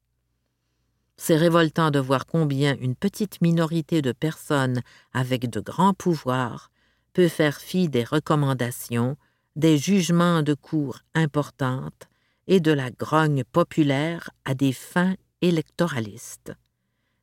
C'est 1.16 1.36
révoltant 1.36 1.90
de 1.90 1.98
voir 1.98 2.26
combien 2.26 2.76
une 2.76 2.94
petite 2.94 3.40
minorité 3.40 4.02
de 4.02 4.12
personnes 4.12 4.82
avec 5.12 5.48
de 5.48 5.60
grands 5.60 5.94
pouvoirs 5.94 6.70
peut 7.12 7.28
faire 7.28 7.58
fi 7.58 7.88
des 7.88 8.04
recommandations, 8.04 9.16
des 9.56 9.78
jugements 9.78 10.42
de 10.42 10.54
cour 10.54 11.00
importantes 11.14 12.08
et 12.46 12.60
de 12.60 12.72
la 12.72 12.90
grogne 12.90 13.44
populaire 13.44 14.30
à 14.44 14.54
des 14.54 14.72
fins 14.72 15.14
électoralistes. 15.40 16.52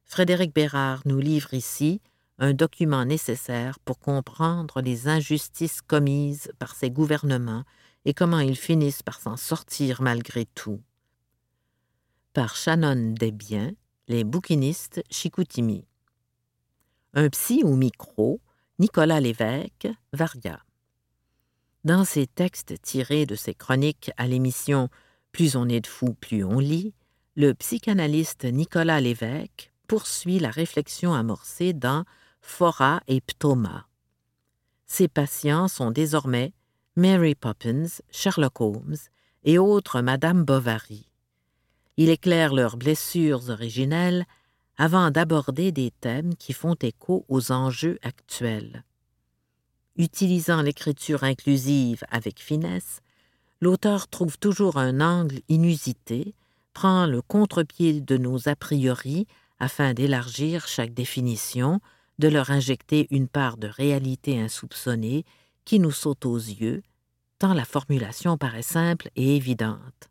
Frédéric 0.06 0.54
Bérard 0.54 1.02
nous 1.06 1.20
livre 1.20 1.54
ici 1.54 2.02
un 2.40 2.54
document 2.54 3.06
nécessaire 3.06 3.78
pour 3.80 4.00
comprendre 4.00 4.82
les 4.82 5.08
injustices 5.08 5.82
commises 5.82 6.52
par 6.58 6.76
ces 6.76 6.90
gouvernements 6.90 7.64
et 8.06 8.14
comment 8.14 8.40
ils 8.40 8.58
finissent 8.58 9.04
par 9.04 9.20
s'en 9.20 9.38
sortir 9.38 10.02
malgré 10.02 10.46
tout. 10.46 10.82
Par 12.34 12.56
Shannon 12.56 13.14
Desbiens, 13.14 13.74
Les 14.08 14.24
bouquinistes 14.24 15.04
Chicoutimi. 15.10 15.86
Un 17.14 17.30
psy 17.30 17.62
au 17.64 17.76
micro, 17.76 18.42
Nicolas 18.80 19.20
Lévesque, 19.20 19.88
Varia. 20.14 20.60
Dans 21.84 22.06
ses 22.06 22.28
textes 22.28 22.82
tirés 22.82 23.26
de 23.26 23.36
ses 23.36 23.54
chroniques 23.54 24.12
à 24.18 24.28
l'émission 24.28 24.90
Plus 25.32 25.56
on 25.56 25.68
est 25.68 25.82
de 25.82 25.88
fous, 25.88 26.14
plus 26.14 26.44
on 26.44 26.60
lit, 26.60 26.94
le 27.36 27.54
psychanalyste 27.54 28.46
Nicolas 28.46 29.02
Lévesque 29.02 29.72
poursuit 29.88 30.40
la 30.40 30.52
réflexion 30.52 31.14
amorcée 31.14 31.74
dans 31.74 32.06
Fora 32.42 33.02
et 33.08 33.22
Ptoma. 33.22 33.88
Ses 34.86 35.08
patients 35.08 35.68
sont 35.68 35.92
désormais 35.92 36.54
Mary 36.98 37.36
Poppins, 37.36 38.02
Sherlock 38.12 38.60
Holmes 38.60 38.98
et 39.46 39.58
autres 39.58 40.02
Madame 40.02 40.44
Bovary. 40.44 41.08
Il 41.96 42.10
éclaire 42.10 42.54
leurs 42.54 42.76
blessures 42.76 43.50
originelles 43.50 44.26
avant 44.78 45.10
d'aborder 45.10 45.72
des 45.72 45.92
thèmes 46.02 46.36
qui 46.36 46.52
font 46.52 46.76
écho 46.82 47.26
aux 47.30 47.54
enjeux 47.54 47.98
actuels. 48.02 48.84
Utilisant 49.96 50.62
l'écriture 50.62 51.24
inclusive 51.24 52.04
avec 52.10 52.42
finesse, 52.42 53.00
l'auteur 53.62 54.10
trouve 54.10 54.38
toujours 54.38 54.78
un 54.78 55.00
angle 55.00 55.40
inusité, 55.48 56.36
prend 56.74 57.06
le 57.06 57.22
contre-pied 57.22 58.02
de 58.02 58.18
nos 58.18 58.50
a 58.50 58.56
priori 58.58 59.28
afin 59.60 59.94
d'élargir 59.94 60.68
chaque 60.68 60.94
définition, 60.94 61.80
de 62.20 62.28
leur 62.28 62.52
injecter 62.52 63.08
une 63.12 63.30
part 63.30 63.56
de 63.56 63.68
réalité 63.68 64.38
insoupçonnée 64.42 65.24
qui 65.66 65.80
nous 65.80 65.92
saute 65.92 66.26
aux 66.26 66.38
yeux, 66.38 66.84
tant 67.40 67.54
la 67.54 67.66
formulation 67.66 68.38
paraît 68.38 68.62
simple 68.62 69.10
et 69.16 69.36
évidente. 69.36 70.10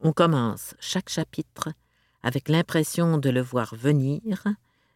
On 0.00 0.12
commence 0.12 0.74
chaque 0.80 1.08
chapitre 1.08 1.70
avec 2.22 2.48
l'impression 2.48 3.18
de 3.18 3.30
le 3.30 3.40
voir 3.40 3.74
venir, 3.74 4.44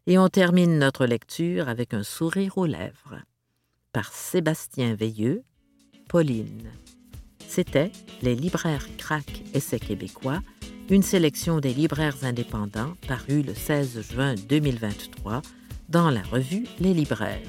et 0.06 0.18
on 0.18 0.28
termine 0.28 0.78
notre 0.78 1.06
lecture 1.06 1.68
avec 1.68 1.92
un 1.94 2.02
sourire 2.02 2.58
aux 2.58 2.66
lèvres. 2.66 3.20
Par 3.92 4.12
Sébastien 4.12 4.94
Veilleux, 4.94 5.42
Pauline. 6.08 6.70
C'était 7.48 7.90
Les 8.22 8.34
libraires 8.34 8.86
crack 8.96 9.42
essais 9.54 9.80
québécois, 9.80 10.40
une 10.88 11.02
sélection 11.02 11.58
des 11.58 11.74
libraires 11.74 12.22
indépendants 12.22 12.94
parue 13.08 13.42
le 13.42 13.54
16 13.54 14.00
juin 14.12 14.34
2023 14.48 15.42
dans 15.88 16.10
la 16.10 16.22
revue 16.22 16.66
Les 16.78 16.94
libraires. 16.94 17.40